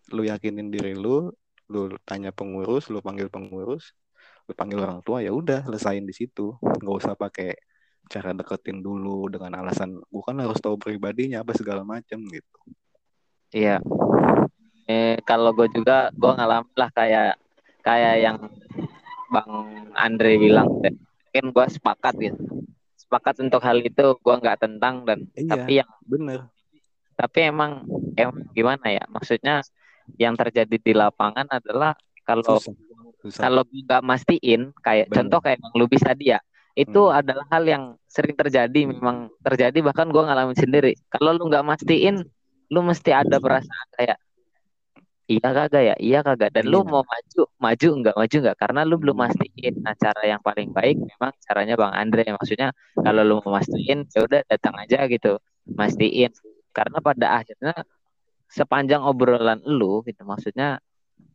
[0.10, 1.30] lu yakinin diri lu
[1.70, 3.94] lu tanya pengurus lu panggil pengurus
[4.50, 6.58] lu panggil orang tua ya udah lesain di situ.
[6.62, 7.54] Nggak usah pakai
[8.10, 12.58] cara deketin dulu dengan alasan gua kan harus tahu pribadinya apa segala macam gitu.
[13.54, 13.78] Iya.
[14.90, 17.38] Eh kalau gue juga gue ngalamin lah kayak
[17.86, 18.38] kayak yang
[19.30, 19.52] bang
[19.94, 22.42] Andre bilang dan mungkin gue sepakat gitu.
[22.98, 25.50] Sepakat untuk hal itu gue nggak tentang dan Iya.
[25.54, 26.40] tapi yang bener.
[27.14, 27.86] Tapi emang
[28.18, 29.06] emang gimana ya?
[29.14, 29.62] Maksudnya
[30.18, 31.94] yang terjadi di lapangan adalah
[32.24, 32.74] kalau susah
[33.20, 35.16] susah kalau nggak mastiin kayak Bener.
[35.22, 36.40] contoh kayak Bang Lubi tadi ya
[36.74, 37.20] itu Hmm.
[37.20, 42.24] adalah hal yang sering terjadi memang terjadi bahkan gue ngalamin sendiri kalau lu nggak mastiin
[42.70, 44.18] lu mesti ada perasaan kayak
[45.30, 46.90] iya kagak ya iya kagak dan lu Iya.
[46.90, 49.24] mau maju maju enggak maju enggak karena lu belum Hmm.
[49.28, 54.08] mastiin nah cara yang paling baik memang caranya bang Andre maksudnya kalau lu mau mastiin
[54.10, 55.38] ya udah datang aja gitu
[55.70, 56.32] mastiin
[56.72, 57.74] karena pada akhirnya
[58.50, 60.82] sepanjang obrolan lu gitu maksudnya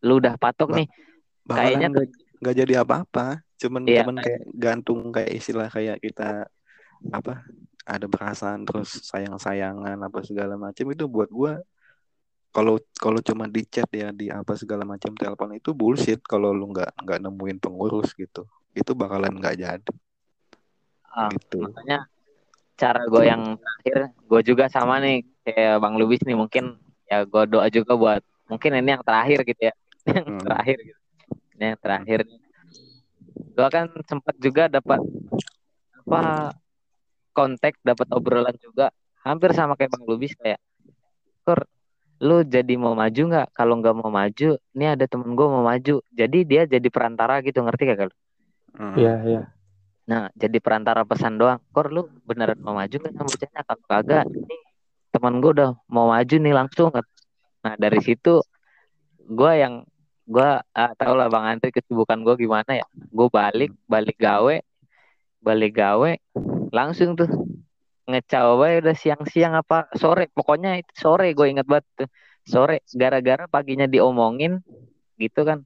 [0.03, 0.89] lu udah patok Ba- nih
[1.47, 1.89] kayaknya
[2.43, 4.03] nggak jadi apa-apa cuman Iya.
[4.03, 6.51] cuman kayak gantung kayak istilah kayak kita
[7.13, 7.47] apa
[7.85, 11.61] ada perasaan terus sayang-sayangan apa segala macam itu buat gua
[12.55, 16.71] kalau kalau cuma di chat ya di apa segala macam telepon itu bullshit kalau lu
[16.71, 19.93] nggak nggak nemuin pengurus gitu itu bakalan nggak jadi
[21.15, 22.07] ah, gitu makanya
[22.75, 26.79] cara gue yang terakhir gue juga sama nih kayak bang Lubis nih mungkin
[27.11, 29.75] ya gue doa juga buat mungkin ini yang terakhir gitu ya
[30.15, 30.45] yang Hmm.
[30.45, 31.01] terakhir gitu
[31.57, 32.19] ini yang terakhir
[33.55, 35.01] gue kan sempat juga dapat
[36.05, 36.19] apa
[37.35, 38.91] kontak dapat obrolan juga
[39.25, 40.61] hampir sama kayak bang Lubis kayak
[41.45, 41.61] Kur
[42.23, 46.01] lu jadi mau maju nggak kalau nggak mau maju ini ada temen gue mau maju
[46.15, 48.17] jadi dia jadi perantara gitu ngerti gak kalau
[48.75, 48.99] Hmm.
[48.99, 49.41] Iya, iya.
[50.11, 51.63] Nah, jadi perantara pesan doang.
[51.71, 53.63] Kor lu beneran mau maju kan sama bocahnya?
[53.63, 54.57] Kalau kagak, ini
[55.15, 56.91] teman gue udah mau maju nih langsung.
[57.63, 58.43] Nah, dari situ
[59.23, 59.87] gue yang
[60.27, 62.87] gue ah, tau lah Bang Andri kesibukan gue gimana ya.
[63.15, 64.57] Gue balik, balik gawe,
[65.39, 66.13] balik gawe,
[66.75, 67.31] langsung tuh
[68.05, 70.27] ngecaw bae udah siang-siang apa sore.
[70.35, 72.11] Pokoknya itu sore gue inget banget tuh.
[72.45, 74.61] Sore, gara-gara paginya diomongin
[75.17, 75.65] gitu kan.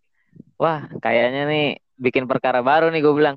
[0.61, 1.66] Wah, kayaknya nih
[1.99, 3.36] bikin perkara baru nih gue bilang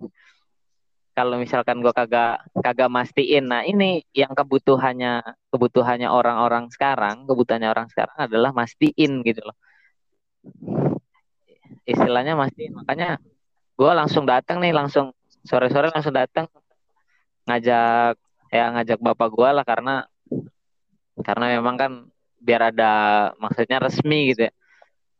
[1.22, 3.46] kalau misalkan gue kagak kagak mastiin.
[3.46, 5.22] Nah ini yang kebutuhannya
[5.54, 9.54] kebutuhannya orang-orang sekarang kebutuhannya orang sekarang adalah mastiin gitu loh.
[11.86, 13.22] Istilahnya mastiin makanya
[13.78, 15.14] gue langsung datang nih langsung
[15.46, 16.50] sore-sore langsung datang
[17.46, 18.18] ngajak
[18.50, 20.10] ya ngajak bapak gue lah karena
[21.22, 21.92] karena memang kan
[22.42, 22.94] biar ada
[23.38, 24.54] maksudnya resmi gitu ya.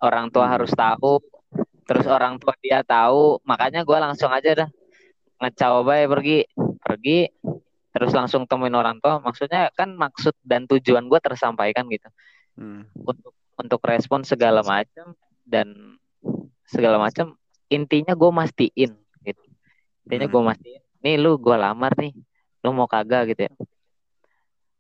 [0.02, 1.22] Orang tua harus tahu
[1.86, 4.70] terus orang tua dia tahu makanya gue langsung aja dah
[5.42, 6.46] ngecaw bae pergi.
[6.82, 7.20] Pergi
[7.92, 9.20] terus langsung temuin orang tua.
[9.20, 12.08] Maksudnya kan maksud dan tujuan gue tersampaikan gitu.
[12.52, 12.84] Hmm.
[13.08, 15.16] untuk untuk respon segala macam
[15.48, 15.96] dan
[16.68, 17.40] segala macam
[17.72, 18.92] intinya gue mastiin
[19.24, 19.44] gitu.
[20.08, 20.36] Intinya Hmm.
[20.36, 22.14] gue mastiin nih lu gue lamar nih.
[22.62, 23.34] Lu mau kagak?
[23.34, 23.54] Gitu ya.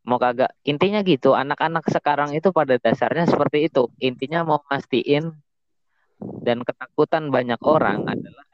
[0.06, 0.54] Mau kagak.
[0.66, 3.90] Intinya gitu anak-anak sekarang itu pada dasarnya seperti itu.
[4.02, 5.34] Intinya mau mastiin
[6.46, 8.46] dan ketakutan banyak orang adalah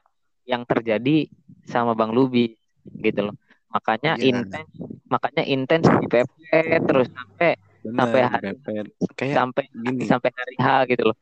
[0.48, 1.28] yang terjadi
[1.68, 2.56] sama Bang Lubi
[2.98, 3.36] gitu loh.
[3.68, 4.32] Makanya Iya.
[4.42, 4.72] intens
[5.08, 6.28] makanya intens di PP
[6.84, 8.60] terus sampai Bener, Sampai hari-
[9.16, 10.04] kayak sampai gini.
[10.04, 11.18] sampai hari H gitu loh.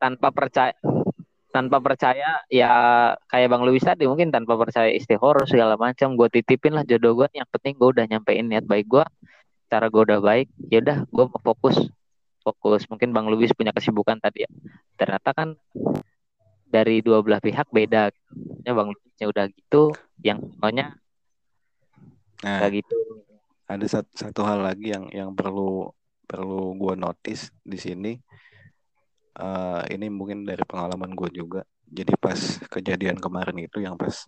[0.00, 0.74] Tanpa percaya
[1.52, 2.72] tanpa percaya ya
[3.28, 7.28] kayak Bang Luis tadi mungkin tanpa percaya istihoroh segala macam gue titipin lah jodoh gue
[7.36, 9.04] yang penting gue udah nyampein niat baik gue
[9.68, 11.76] cara gue udah baik ya udah gue mau fokus
[12.42, 12.82] fokus.
[12.90, 14.50] Mungkin Bang Luis punya kesibukan tadi ya.
[14.98, 15.54] Ternyata kan
[16.72, 18.08] dari dua belah pihak beda
[18.64, 19.92] ya Bang Luisnya udah gitu
[20.24, 20.96] yang semuanya
[22.40, 22.96] nah kayak gitu.
[23.68, 25.92] ada satu, satu hal lagi yang yang perlu
[26.32, 28.12] perlu gue notice di sini.
[29.36, 31.60] Eh, ini mungkin dari pengalaman gue juga.
[31.84, 32.36] Jadi pas
[32.72, 34.24] kejadian kemarin itu yang pas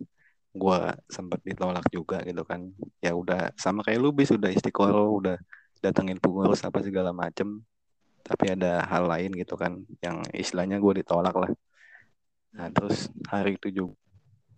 [0.55, 0.79] gue
[1.09, 2.69] sempat ditolak juga gitu kan.
[3.01, 5.37] Ya udah sama kayak lu bis udah istiqoroh udah
[5.81, 7.65] datengin pengurus apa segala macem.
[8.25, 11.49] Tapi ada hal lain gitu kan yang istilahnya gue ditolak lah
[12.55, 13.95] nah terus hari itu juga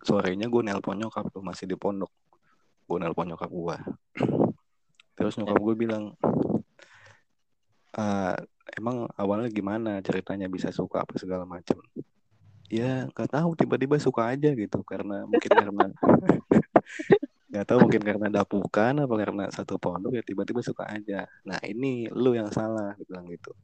[0.06, 2.12] sorenya gue nelpon nyokap tuh masih di pondok.
[2.88, 3.78] Gue nelpon nyokap gue
[5.18, 6.14] terus nyokap gue bilang
[7.98, 8.36] "Eh,
[8.78, 11.82] emang awalnya gimana ceritanya bisa suka apa segala macam
[12.68, 15.86] ya nggak tahu tiba-tiba suka aja gitu karena mungkin karena
[17.50, 21.26] nggak tahu mungkin karena dapukan apa karena satu pondok ya tiba-tiba suka aja.
[21.48, 23.56] Nah ini lu yang salah bilang gitu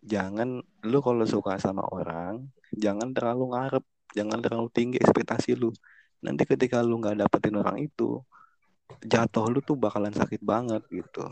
[0.00, 3.84] jangan lu kalau suka sama orang jangan terlalu ngarep
[4.16, 5.70] jangan terlalu tinggi ekspektasi lu
[6.24, 8.20] nanti ketika lu nggak dapetin orang itu
[9.04, 11.24] jatuh lu tuh bakalan sakit banget gitu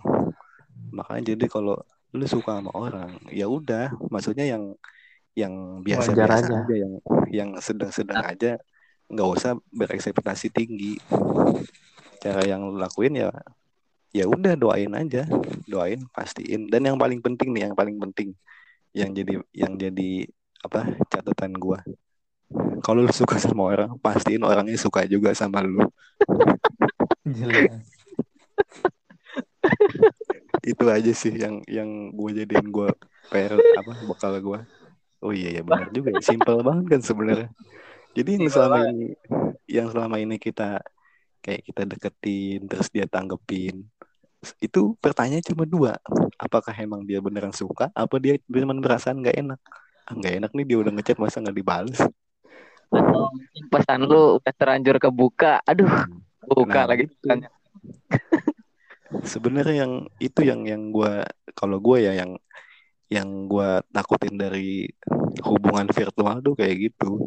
[0.95, 1.77] makanya jadi kalau
[2.15, 4.73] lu suka sama orang ya udah maksudnya yang
[5.37, 6.57] yang biasa-biasa Wajar aja.
[6.65, 6.75] aja.
[6.75, 6.93] yang
[7.29, 8.53] yang sedang-sedang aja
[9.09, 10.97] nggak usah berekspektasi tinggi
[12.21, 13.29] cara yang lu lakuin ya
[14.13, 15.29] ya udah doain aja
[15.69, 18.33] doain pastiin dan yang paling penting nih yang paling penting
[18.97, 20.29] yang jadi yang jadi
[20.65, 21.81] apa catatan gua.
[22.81, 25.85] Kalau lu suka sama orang pastiin orangnya suka juga sama lu.
[27.29, 27.85] Jelas.
[30.65, 32.89] itu aja sih yang yang gue jadiin gue
[33.33, 34.61] PR apa bakal gue
[35.25, 37.49] oh iya ya benar juga simple banget kan sebenarnya.
[38.17, 39.07] Jadi yang selama ini
[39.69, 40.81] yang selama ini kita
[41.45, 43.87] kayak kita deketin terus dia tanggepin
[44.63, 45.99] itu pertanyaan cuma dua.
[46.39, 47.91] Apakah emang dia beneran suka?
[47.95, 49.61] Apa dia beneran perasaan nggak enak?
[50.09, 51.99] Ah, nggak enak nih dia udah ngechat masa nggak dibales?
[52.89, 55.61] Atau mungkin pesan lu udah terlanjur kebuka.
[55.67, 55.91] Aduh,
[56.49, 57.15] buka Nah, lagi itu.
[57.21, 57.51] pesannya.
[59.25, 61.25] sebenarnya yang itu yang yang gue
[61.57, 62.37] kalau gue ya yang
[63.09, 64.85] yang gue takutin dari
[65.41, 67.27] hubungan virtual tuh kayak gitu.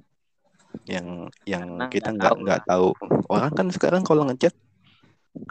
[0.87, 3.25] Yang yang Karena kita nggak nggak tahu tahu.
[3.27, 4.53] Orang kan sekarang kalau ngechat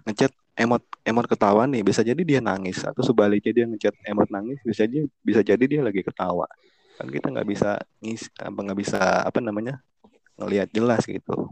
[0.07, 4.61] ngechat emot emot ketawa nih bisa jadi dia nangis atau sebaliknya dia ngechat emot nangis
[4.61, 6.45] bisa aja bisa jadi dia lagi ketawa.
[7.01, 9.81] Kan kita nggak bisa ngis apa nggak bisa apa namanya
[10.37, 11.49] ngelihat jelas gitu.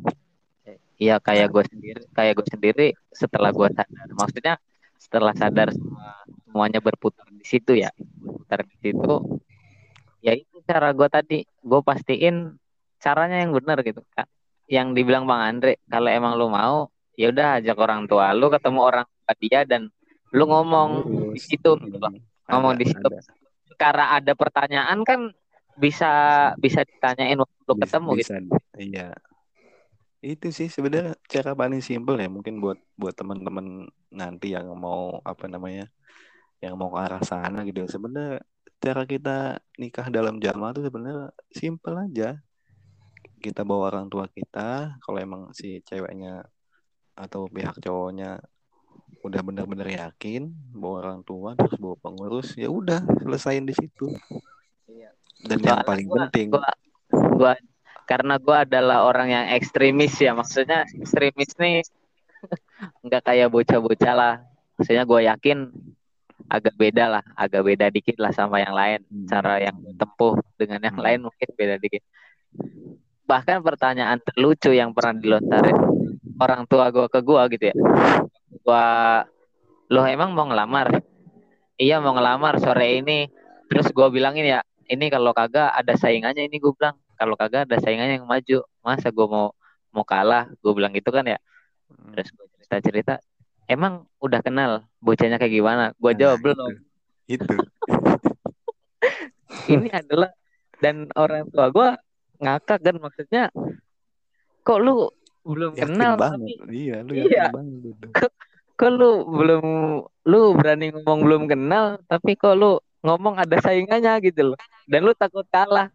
[0.99, 4.55] Iya kayak gue sendiri, kayak gue sendiri setelah gue sadar, maksudnya
[4.99, 9.15] setelah sadar semua semuanya berputar di situ ya, berputar di situ,
[10.19, 12.51] ya itu cara gue tadi, gue pastiin
[12.99, 14.27] caranya yang benar gitu, Kak.
[14.67, 18.79] Yang dibilang Bang Andre, kalau emang lu mau, ya udah ajak orang tua lu ketemu
[18.79, 19.91] orang tua dia dan
[20.31, 20.91] lu ngomong
[21.35, 22.13] di Terus, situ, gitu loh.
[22.47, 23.09] ngomong ada- di situ.
[23.11, 23.19] ada.
[23.75, 25.21] Karena ada pertanyaan kan
[25.75, 26.11] bisa
[26.59, 28.33] bisa ditanyain waktu lu Bisa- ketemu gitu.
[28.35, 28.35] bisa,
[28.79, 29.09] iya
[30.19, 35.47] itu sih sebenarnya cara paling simpel ya mungkin buat buat teman-teman nanti yang mau apa
[35.47, 35.87] namanya
[36.59, 38.43] yang mau ke arah sana gitu sebenarnya
[38.83, 42.35] cara kita nikah dalam jamaah itu sebenarnya simpel aja
[43.39, 46.43] kita bawa orang tua kita kalau emang si ceweknya
[47.19, 48.39] atau pihak cowoknya
[49.19, 54.15] udah benar-benar yakin bawa orang tua terus bawa pengurus ya udah selesaiin di situ
[54.87, 55.11] Iya.
[55.43, 56.71] dan yang Soalnya paling gua- penting gua
[57.35, 57.53] gua
[58.07, 61.83] karena gua adalah orang yang ekstremis ya maksudnya ekstremis nih
[63.05, 64.35] nggak kayak bocah-bocah lah
[64.79, 65.59] maksudnya gue yakin
[66.47, 69.27] agak beda lah agak beda dikit lah sama yang lain Hmm.
[69.27, 71.05] cara yang gua tempuh dengan yang Hmm.
[71.05, 72.07] lain mungkin beda dikit
[73.27, 75.77] bahkan pertanyaan terlucu yang pernah dilontarin
[76.39, 77.77] orang tua gua ke gua gitu ya.
[78.65, 78.87] Gua
[79.91, 81.03] lo emang mau ngelamar?
[81.79, 83.29] Iya mau ngelamar sore ini.
[83.69, 86.97] Terus gua bilangin ya ini kalau kagak ada saingannya ini gue bilang.
[87.19, 89.53] Kalau kagak ada saingannya yang maju masa gue mau
[89.93, 90.49] mau kalah?
[90.65, 91.39] Gue bilang gitu kan ya.
[91.89, 92.13] Hmm.
[92.13, 93.15] terus gue cerita cerita
[93.65, 95.85] emang udah kenal bocahnya kayak gimana?
[95.97, 96.73] Gue Nah, jawab belum
[97.29, 97.45] itu.
[99.73, 100.33] Ini adalah
[100.81, 101.89] dan orang tua gue
[102.39, 103.51] ngakak kan maksudnya
[104.63, 105.11] kok lu
[105.49, 106.49] belum yakin kenal banget.
[106.61, 107.25] tapi iya lu Iya.
[107.25, 108.07] yakin banget gitu.
[108.79, 109.65] kok lu belum
[110.29, 114.59] lu berani ngomong belum kenal tapi kok lu ngomong ada saingannya gitu loh.
[114.85, 115.89] Dan lu takut kalah.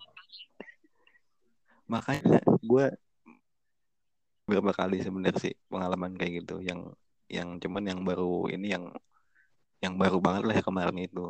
[1.86, 2.86] Makanya gue
[4.44, 6.92] beberapa kali sebenarnya sih pengalaman kayak gitu yang
[7.32, 8.92] yang cuman yang baru ini yang
[9.80, 11.28] yang baru banget lah ya kemarin itu.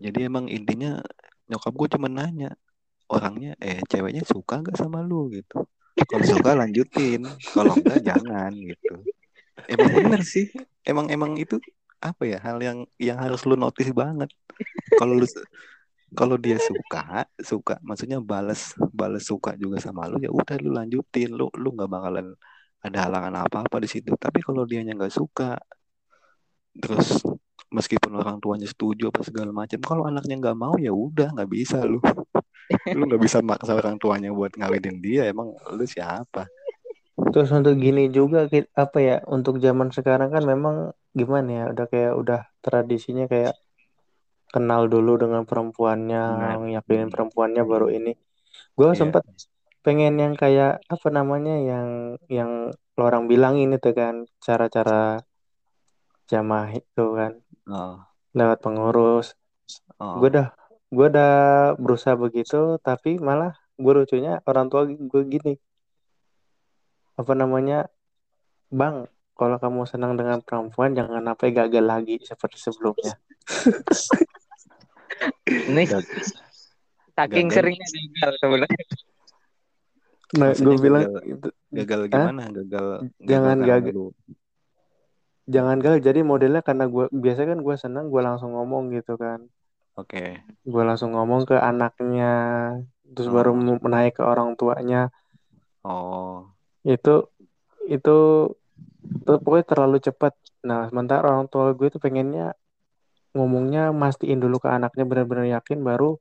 [0.00, 1.00] Jadi emang intinya
[1.48, 2.56] nyokap gue cuma nanya
[3.12, 5.28] orangnya eh ceweknya suka gak sama lu?
[5.28, 5.68] gitu
[6.08, 7.22] kalau suka lanjutin.
[7.52, 8.94] Kalau enggak jangan gitu.
[9.68, 10.48] Emang bener sih.
[10.82, 11.60] Emang emang itu
[12.02, 14.32] apa ya hal yang yang harus lu notice banget.
[14.98, 15.26] Kalau lu
[16.12, 21.32] kalau dia suka suka maksudnya balas balas suka juga sama lu ya udah lu lanjutin.
[21.32, 22.34] Lu lu nggak bakalan
[22.82, 24.12] ada halangan apa apa di situ.
[24.18, 25.56] Tapi kalau dia nggak suka
[26.72, 27.20] terus
[27.72, 31.84] meskipun orang tuanya setuju apa segala macam kalau anaknya nggak mau ya udah nggak bisa
[31.84, 32.00] lu
[32.98, 36.48] lu nggak bisa maksa orang tuanya buat ngawinin dia emang lu siapa
[37.12, 42.12] Terus untuk gini juga apa ya untuk zaman sekarang kan memang gimana ya udah kayak
[42.16, 43.52] udah tradisinya kayak
[44.52, 46.24] kenal dulu dengan perempuannya
[46.60, 46.72] Benar.
[46.80, 48.12] yakinin perempuannya baru ini.
[48.76, 49.00] Gue Iya.
[49.06, 49.24] sempat
[49.84, 55.20] pengen yang kayak apa namanya yang yang lo orang bilang ini tuh kan cara-cara
[56.28, 57.32] jamaah itu kan
[57.68, 57.96] oh,
[58.36, 59.36] lewat pengurus.
[60.00, 60.20] oh.
[60.20, 60.52] Gue udah
[60.92, 61.34] gue udah
[61.80, 65.56] berusaha begitu tapi malah gue lucunya orang tua gue gini.
[67.16, 67.88] Apa namanya?
[68.68, 73.16] Bang kalau kamu senang dengan perempuan jangan sampai gagal lagi seperti sebelumnya.
[75.48, 76.12] Ini Gag-
[77.12, 77.56] saking gagal.
[77.56, 78.84] seringnya gagal sebenarnya.
[80.32, 82.42] Nah gue bilang gagal- itu gagal gimana?
[82.48, 82.86] Gagal
[83.20, 84.12] Jangan gagal.
[85.42, 89.42] jangan gagal jadi modelnya karena gue biasa kan gue senang gue langsung ngomong gitu kan
[90.00, 90.22] oke
[90.72, 92.24] gue langsung ngomong ke anaknya
[93.12, 93.34] terus Oh.
[93.36, 95.10] baru mau naik ke orang tuanya
[95.84, 96.48] oh
[96.86, 97.10] itu
[97.94, 98.10] itu
[99.26, 100.32] tuh pokoknya terlalu cepat
[100.68, 102.54] nah sementara orang tua gue tuh pengennya
[103.36, 106.18] ngomongnya mastiin dulu ke anaknya benar-benar yakin baru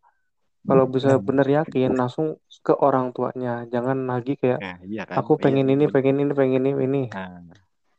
[0.70, 1.24] kalau bisa Nah.
[1.28, 2.28] bener yakin langsung
[2.66, 5.94] ke orang tuanya jangan lagi kayak Nah, iya kan aku Iya, pengen ini bener.
[5.96, 7.42] pengen ini pengen ini ini Nah,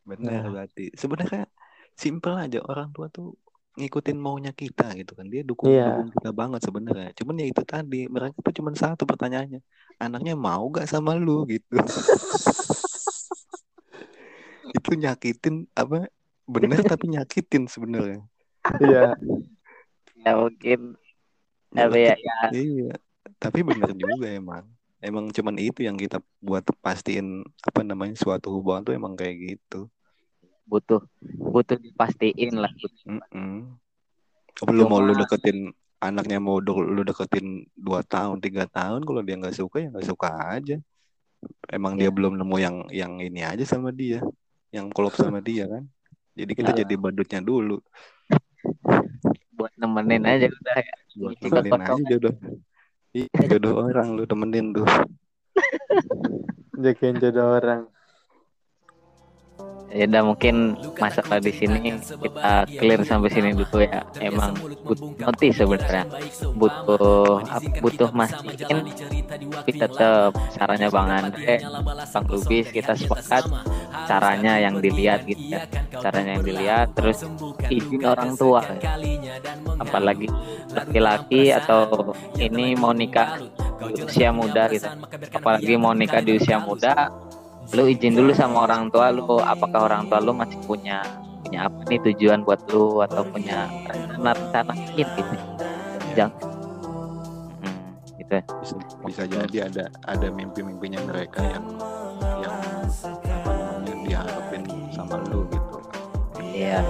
[0.07, 0.51] benar Nah.
[0.55, 0.85] berarti.
[0.95, 1.43] Sebenarnya
[1.99, 3.35] simple aja orang tua tuh
[3.79, 5.27] ngikutin maunya kita gitu kan.
[5.29, 6.05] Dia dukung Iya.
[6.05, 7.11] dukung kita banget sebenarnya.
[7.17, 9.61] Cuman ya itu tadi, mereka tuh cuman satu pertanyaannya.
[9.97, 11.77] Anaknya mau gak sama lu gitu.
[14.73, 16.09] itu nyakitin apa
[16.49, 18.25] bener tapi nyakitin sebenarnya
[18.81, 19.19] Iya.
[20.23, 20.95] ya mungkin
[21.75, 22.95] apa ya, ya iya
[23.37, 24.65] tapi bener juga emang
[25.03, 29.91] emang cuman itu yang kita buat pastiin apa namanya suatu hubungan tuh emang kayak gitu
[30.73, 31.05] butuh
[31.53, 32.73] butuh dipastiin lah
[33.05, 33.77] Mm-mm.
[34.73, 35.69] lu mau lu deketin
[36.01, 40.09] anaknya mau do- lu deketin dua tahun tiga tahun kalau dia nggak suka ya nggak
[40.09, 40.77] suka aja
[41.69, 42.15] emang dia Iya.
[42.17, 44.25] belum nemu yang yang ini aja sama dia
[44.73, 45.85] yang klop sama dia kan
[46.33, 46.79] jadi kita Iya.
[46.83, 47.77] jadi badutnya dulu
[49.53, 51.99] buat nemenin aja udah ya buat potong.
[52.01, 52.35] aja jodoh
[53.13, 54.89] Ih, jodoh orang lu temenin tuh
[56.83, 57.87] Jagain jodoh orang.
[59.93, 64.01] Ya udah mungkin masalah di sini kita clear sampai sini dulu ya.
[64.19, 66.09] Emang butuh notis sebenarnya.
[66.57, 67.45] Butuh
[67.85, 68.89] butuh mastiin
[69.29, 73.45] tapi tetap sarannya bang Andre bang Lubis kita sepakat
[74.09, 75.69] caranya yang dilihat gitu ya.
[76.01, 77.29] Caranya yang dilihat terus
[77.69, 78.65] izin orang tua.
[79.77, 80.27] Apalagi
[80.73, 83.37] laki-laki atau ini mau nikah
[83.93, 84.89] di usia muda gitu.
[85.37, 87.13] Apalagi mau nikah di usia muda
[87.71, 91.01] lu izin dulu sama orang tua lu apakah orang tua lu masih punya
[91.47, 95.21] punya apa nih tujuan buat lu atau punya rencana-rencana gitu?
[96.17, 96.49] Jangan
[97.61, 97.79] hmm,
[98.19, 98.45] gitu ya.
[98.61, 101.65] bisa bisa jadi ada ada mimpi-mimpinya mereka yang
[102.41, 102.57] yang
[103.05, 105.77] apa namanya diharapin sama lu gitu.
[106.41, 106.81] Iya.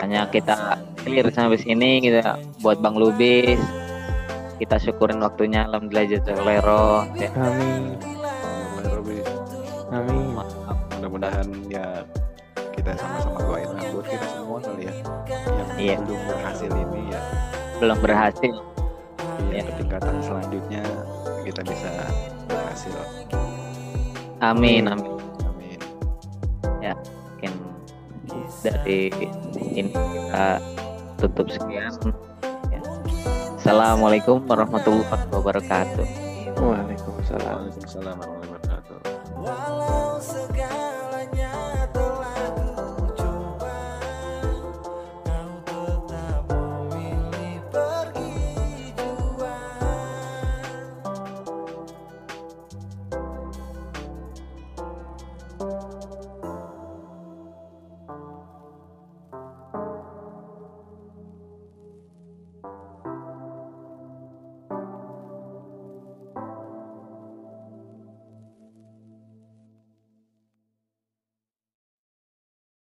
[0.00, 2.40] Hanya kita clear sampai sini gitu ya.
[2.64, 3.60] buat Bang Lubis
[4.60, 7.30] kita syukurin waktunya alhamdulillah jazakallahu ya.
[7.32, 7.96] Amin.
[9.90, 10.36] Amin.
[11.00, 12.04] mudah-mudahan ya
[12.76, 14.94] kita sama-sama doain lah buat kita semua kali ya
[15.50, 15.96] yang Iya.
[16.04, 17.20] belum berhasil ini ya
[17.80, 18.62] belum berhasil ya
[19.50, 19.62] Iya.
[19.66, 20.82] ke tingkatan selanjutnya
[21.42, 21.90] kita bisa
[22.46, 22.92] berhasil
[24.44, 25.16] amin amin
[25.48, 25.80] amin
[26.78, 27.52] mungkin
[28.62, 29.08] dari
[29.74, 30.46] ini kita
[31.18, 32.29] tutup sekian ya.
[33.70, 36.02] Assalamualaikum warahmatullahi wabarakatuh.
[36.58, 37.70] Waalaikumsalam.
[37.70, 38.18] Waalaikumsalam.